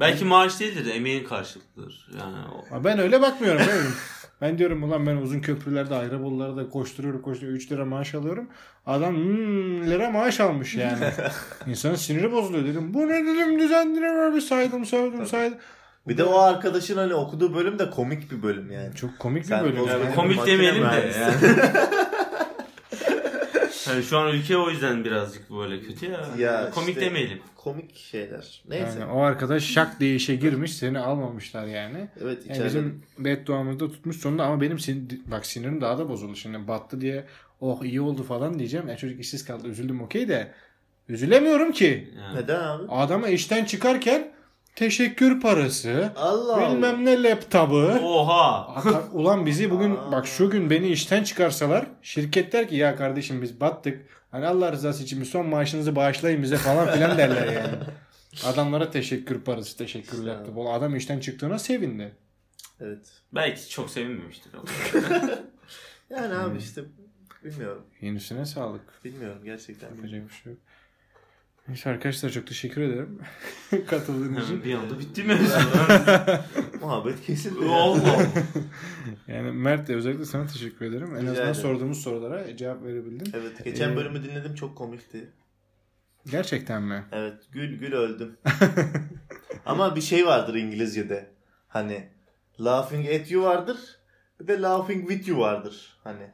Belki 0.00 0.24
maaş 0.24 0.60
değildir 0.60 0.84
de 0.86 0.92
emeğin 0.92 1.24
karşılıklıdır. 1.24 2.08
Yani 2.18 2.36
o- 2.72 2.84
Ben 2.84 2.98
öyle 2.98 3.20
bakmıyorum. 3.20 3.62
ben, 4.42 4.58
diyorum 4.58 4.82
ulan 4.82 5.06
ben 5.06 5.16
uzun 5.16 5.40
köprülerde 5.40 5.94
Ayrabolularda 5.94 6.68
koşturuyorum 6.68 7.22
koşturuyorum 7.22 7.56
3 7.56 7.72
lira 7.72 7.84
maaş 7.84 8.14
alıyorum. 8.14 8.48
Adam 8.86 9.16
hmm, 9.16 9.90
lira 9.90 10.10
maaş 10.10 10.40
almış 10.40 10.74
yani. 10.74 11.04
İnsanın 11.66 11.94
siniri 11.94 12.32
bozuluyor 12.32 12.64
dedim. 12.64 12.94
Bu 12.94 13.08
ne 13.08 13.26
dedim 13.26 13.58
düzenleme 13.58 14.34
bir 14.34 14.40
saydım 14.40 14.86
saydım 14.86 15.26
saydım. 15.26 15.58
Bir 16.08 16.18
de 16.18 16.24
o 16.24 16.38
arkadaşın 16.38 16.96
hani 16.96 17.14
okuduğu 17.14 17.54
bölüm 17.54 17.78
de 17.78 17.90
komik 17.90 18.30
bir 18.30 18.42
bölüm 18.42 18.72
yani. 18.72 18.94
Çok 18.94 19.18
komik 19.18 19.46
Sen 19.46 19.64
bir 19.64 19.70
bölüm. 19.70 19.86
yani. 19.86 20.14
komik 20.14 20.46
demeyelim 20.46 20.82
de 20.82 21.12
yani. 21.20 21.34
Yani 23.92 24.04
şu 24.04 24.18
an 24.18 24.34
ülke 24.34 24.56
o 24.56 24.70
yüzden 24.70 25.04
birazcık 25.04 25.50
böyle 25.50 25.80
kötü 25.80 26.06
ya. 26.06 26.28
Ya 26.38 26.70
komik 26.70 26.88
işte- 26.88 27.00
demeyelim. 27.00 27.38
Komik 27.56 27.96
şeyler. 27.96 28.62
Neyse. 28.68 29.00
Yani 29.00 29.12
o 29.12 29.20
arkadaş 29.20 29.64
şak 29.64 30.00
diye 30.00 30.14
işe 30.14 30.36
girmiş 30.36 30.72
seni 30.76 30.98
almamışlar 30.98 31.66
yani. 31.66 32.08
Evet 32.22 32.38
Yani 32.46 32.52
içeride. 32.52 32.64
bizim 32.64 33.02
bedduamızda 33.18 33.88
tutmuş 33.88 34.16
sonunda 34.16 34.44
ama 34.44 34.60
benim 34.60 34.78
sin 34.78 35.24
bak 35.26 35.46
sinirim 35.46 35.80
daha 35.80 35.98
da 35.98 36.08
bozuldu 36.08 36.36
şimdi 36.36 36.68
battı 36.68 37.00
diye 37.00 37.24
oh 37.60 37.84
iyi 37.84 38.00
oldu 38.00 38.22
falan 38.22 38.58
diyeceğim. 38.58 38.88
Ya 38.88 38.96
çocuk 38.96 39.20
işsiz 39.20 39.44
kaldı 39.44 39.68
üzüldüm 39.68 40.02
okey 40.02 40.28
de 40.28 40.52
üzülemiyorum 41.08 41.72
ki. 41.72 42.10
Yani. 42.16 42.36
Neden 42.36 42.60
abi? 42.60 42.84
Adama 42.88 43.28
işten 43.28 43.64
çıkarken 43.64 44.32
teşekkür 44.76 45.40
parası 45.40 46.12
Allah 46.16 46.56
Allah. 46.56 46.70
bilmem 46.72 47.04
ne 47.04 47.22
laptopu. 47.22 47.76
Oha. 48.02 48.82
Ulan 49.12 49.46
bizi 49.46 49.70
bugün 49.70 49.96
Aa. 49.96 50.12
bak 50.12 50.26
şu 50.26 50.50
gün 50.50 50.70
beni 50.70 50.88
işten 50.88 51.24
çıkarsalar 51.24 51.86
şirket 52.02 52.52
der 52.52 52.68
ki 52.68 52.76
ya 52.76 52.96
kardeşim 52.96 53.42
biz 53.42 53.60
battık. 53.60 54.06
Hani 54.30 54.46
Allah 54.46 54.72
rızası 54.72 55.02
için 55.02 55.20
bir 55.20 55.24
son 55.26 55.46
maaşınızı 55.46 55.96
bağışlayın 55.96 56.42
bize 56.42 56.56
falan 56.56 56.90
filan 56.90 57.18
derler 57.18 57.52
yani. 57.52 57.74
Adamlara 58.46 58.90
teşekkür 58.90 59.40
parası, 59.40 59.78
teşekkür 59.78 60.16
Güzel. 60.18 60.32
laptop. 60.34 60.56
O 60.58 60.72
adam 60.72 60.96
işten 60.96 61.20
çıktığına 61.20 61.58
sevindi. 61.58 62.12
Evet. 62.80 63.06
Belki 63.34 63.68
çok 63.68 63.90
sevinmemiştir. 63.90 64.52
Yani 66.10 66.34
Hmm. 66.34 66.40
abi 66.44 66.58
işte 66.58 66.82
bilmiyorum. 67.44 67.82
Yenisine 68.00 68.46
sağlık. 68.46 69.04
Bilmiyorum 69.04 69.38
gerçekten. 69.44 69.88
Yapacak 69.88 70.28
bir 70.28 70.34
şey 70.42 70.52
yok. 70.52 70.60
Neyse 71.68 71.90
arkadaşlar 71.90 72.30
çok 72.30 72.46
teşekkür 72.46 72.80
ederim. 72.82 73.18
Katıldığınız 73.86 74.44
için. 74.44 74.64
Bir 74.64 74.74
anda 74.74 74.98
bitti 74.98 75.24
mevzu. 75.24 75.58
Muhabbet 76.80 77.22
kesildi. 77.26 77.64
Allah. 77.68 78.26
Yani 79.28 79.50
Mert 79.52 79.88
de 79.88 79.94
özellikle 79.96 80.24
sana 80.24 80.46
teşekkür 80.46 80.86
ederim. 80.86 81.06
En 81.06 81.10
Rica 81.10 81.30
azından 81.30 81.34
ederim. 81.34 81.54
sorduğumuz 81.54 82.02
sorulara 82.02 82.56
cevap 82.56 82.82
verebildin. 82.84 83.32
Evet 83.34 83.64
geçen 83.64 83.92
Ee, 83.92 83.96
bölümü 83.96 84.24
dinledim 84.24 84.54
çok 84.54 84.76
komikti. 84.76 85.30
Gerçekten 86.30 86.82
mi? 86.82 87.04
Evet 87.12 87.34
gül 87.52 87.78
gül 87.78 87.92
öldüm. 87.92 88.36
Ama 89.66 89.96
bir 89.96 90.00
şey 90.00 90.26
vardır 90.26 90.54
İngilizce'de. 90.54 91.30
Hani 91.68 92.08
laughing 92.60 93.08
at 93.20 93.30
you 93.30 93.44
vardır. 93.44 93.78
Bir 94.40 94.48
de 94.48 94.60
laughing 94.60 95.08
with 95.10 95.28
you 95.28 95.38
vardır. 95.40 95.96
Hani 96.04 96.30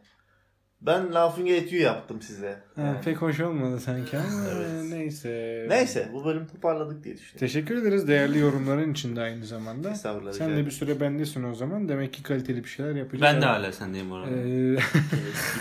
ben 0.80 1.14
laughing 1.14 1.50
at 1.50 1.72
you 1.72 1.82
yaptım 1.82 2.22
size. 2.22 2.60
Ha, 2.76 2.82
Yani. 2.82 3.00
pek 3.04 3.16
hoş 3.16 3.40
olmadı 3.40 3.80
sanki 3.80 4.18
ama 4.18 4.26
Evet. 4.56 4.84
neyse. 4.90 5.66
Neyse 5.68 6.08
bu 6.12 6.24
bölüm 6.24 6.46
toparladık 6.46 7.04
diye 7.04 7.14
düşünüyorum. 7.14 7.38
Teşekkür 7.38 7.76
ederiz 7.76 8.08
değerli 8.08 8.38
yorumların 8.38 8.92
için 8.92 9.16
de 9.16 9.20
aynı 9.20 9.44
zamanda. 9.46 9.90
Estağfurullah. 9.90 10.32
Sen 10.32 10.56
de 10.56 10.66
bir 10.66 10.70
süre 10.70 11.00
bendesin 11.00 11.44
o 11.44 11.54
zaman. 11.54 11.88
Demek 11.88 12.12
ki 12.12 12.22
kaliteli 12.22 12.64
bir 12.64 12.68
şeyler 12.68 12.94
yapacağız. 12.94 13.34
ben 13.34 13.42
de 13.42 13.46
hala 13.46 13.72
sendeyim 13.72 14.12
orada. 14.12 14.30
Ee, 14.30 14.76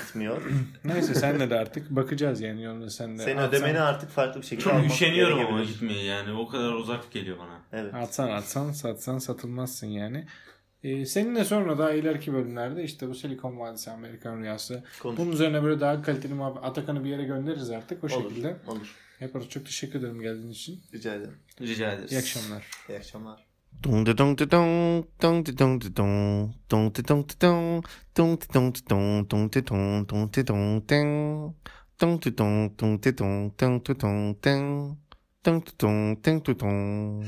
Gitmiyor. 0.05 0.41
neyse 0.85 1.15
senle 1.15 1.49
de 1.49 1.59
artık 1.59 1.89
bakacağız 1.89 2.41
yani 2.41 2.63
yolunda 2.63 2.89
sen 2.89 3.17
de. 3.19 3.23
Senin 3.23 3.37
Atsan- 3.37 3.49
ödemeni 3.49 3.79
artık 3.79 4.09
farklı 4.09 4.41
bir 4.41 4.45
şekilde 4.45 4.69
Çok 4.69 4.85
üşeniyorum 4.85 5.39
ama 5.45 5.63
gitmeye 5.63 6.03
yani. 6.03 6.31
O 6.33 6.47
kadar 6.47 6.73
uzak 6.73 7.11
geliyor 7.11 7.37
bana. 7.39 7.81
Evet. 7.81 7.93
Atsan 7.93 8.29
atsan 8.31 8.71
satsan 8.71 9.17
satılmazsın 9.17 9.87
yani. 9.87 10.25
Seninle 11.05 11.45
sonra 11.45 11.77
daha 11.77 11.91
ileriki 11.91 12.33
bölümlerde 12.33 12.83
işte 12.83 13.09
bu 13.09 13.15
Silikon 13.15 13.59
Vadisi 13.59 13.91
Amerikan 13.91 14.39
Rüyası. 14.39 14.83
Konuş. 15.01 15.17
Bunun 15.17 15.31
üzerine 15.31 15.63
böyle 15.63 15.79
daha 15.79 16.01
kaliteli 16.01 16.33
muhabbet. 16.33 16.63
Atakan'ı 16.63 17.03
bir 17.03 17.09
yere 17.09 17.23
göndeririz 17.23 17.71
artık 17.71 18.03
o 18.03 18.07
olur, 18.07 18.29
şekilde. 18.29 18.57
Olur. 18.67 18.95
Yaparız. 19.19 19.49
Çok 19.49 19.65
teşekkür 19.65 19.99
ederim 19.99 20.21
geldiğin 20.21 20.51
için. 20.51 20.81
Rica 20.93 21.13
ederim. 21.13 21.37
Rica 21.61 21.91
ederiz. 21.91 22.11
İyi 22.11 22.17
akşamlar. 22.17 22.71
İyi 22.89 22.97
akşamlar. 22.97 23.47
Dong 23.83 24.07
de 24.07 24.17
dong 24.17 24.39
de 24.39 24.51
dong, 24.51 25.05
dong 25.21 25.45
de 25.45 25.57
dong 25.57 25.83
de 25.83 25.95
dong, 25.95 26.51
dong 26.71 26.95
de 26.95 27.07
dong 27.07 27.29
de 27.29 27.39
dong, 27.41 27.85
dong 28.17 28.41
de 28.41 28.53
dong 28.53 28.75
de 28.75 28.89
dong, 28.89 29.29
dong 29.29 29.53
de 29.53 29.67
dong, 29.67 30.09
dong 30.09 30.33
de 30.33 30.47
dong 30.47 30.89
ding, 30.89 31.53
dong 32.01 32.23
de 32.23 32.37
dong, 32.37 32.79
dong 32.79 33.03
de 33.03 33.11
dong, 33.11 33.51
dong 33.57 33.83
de 33.83 33.93
dong 33.93 34.35
ding, 34.41 34.97
dong 35.43 35.63
de 35.65 35.71
dong, 35.79 36.23
ding 36.23 36.41
de 36.45 36.53
dong. 36.59 37.23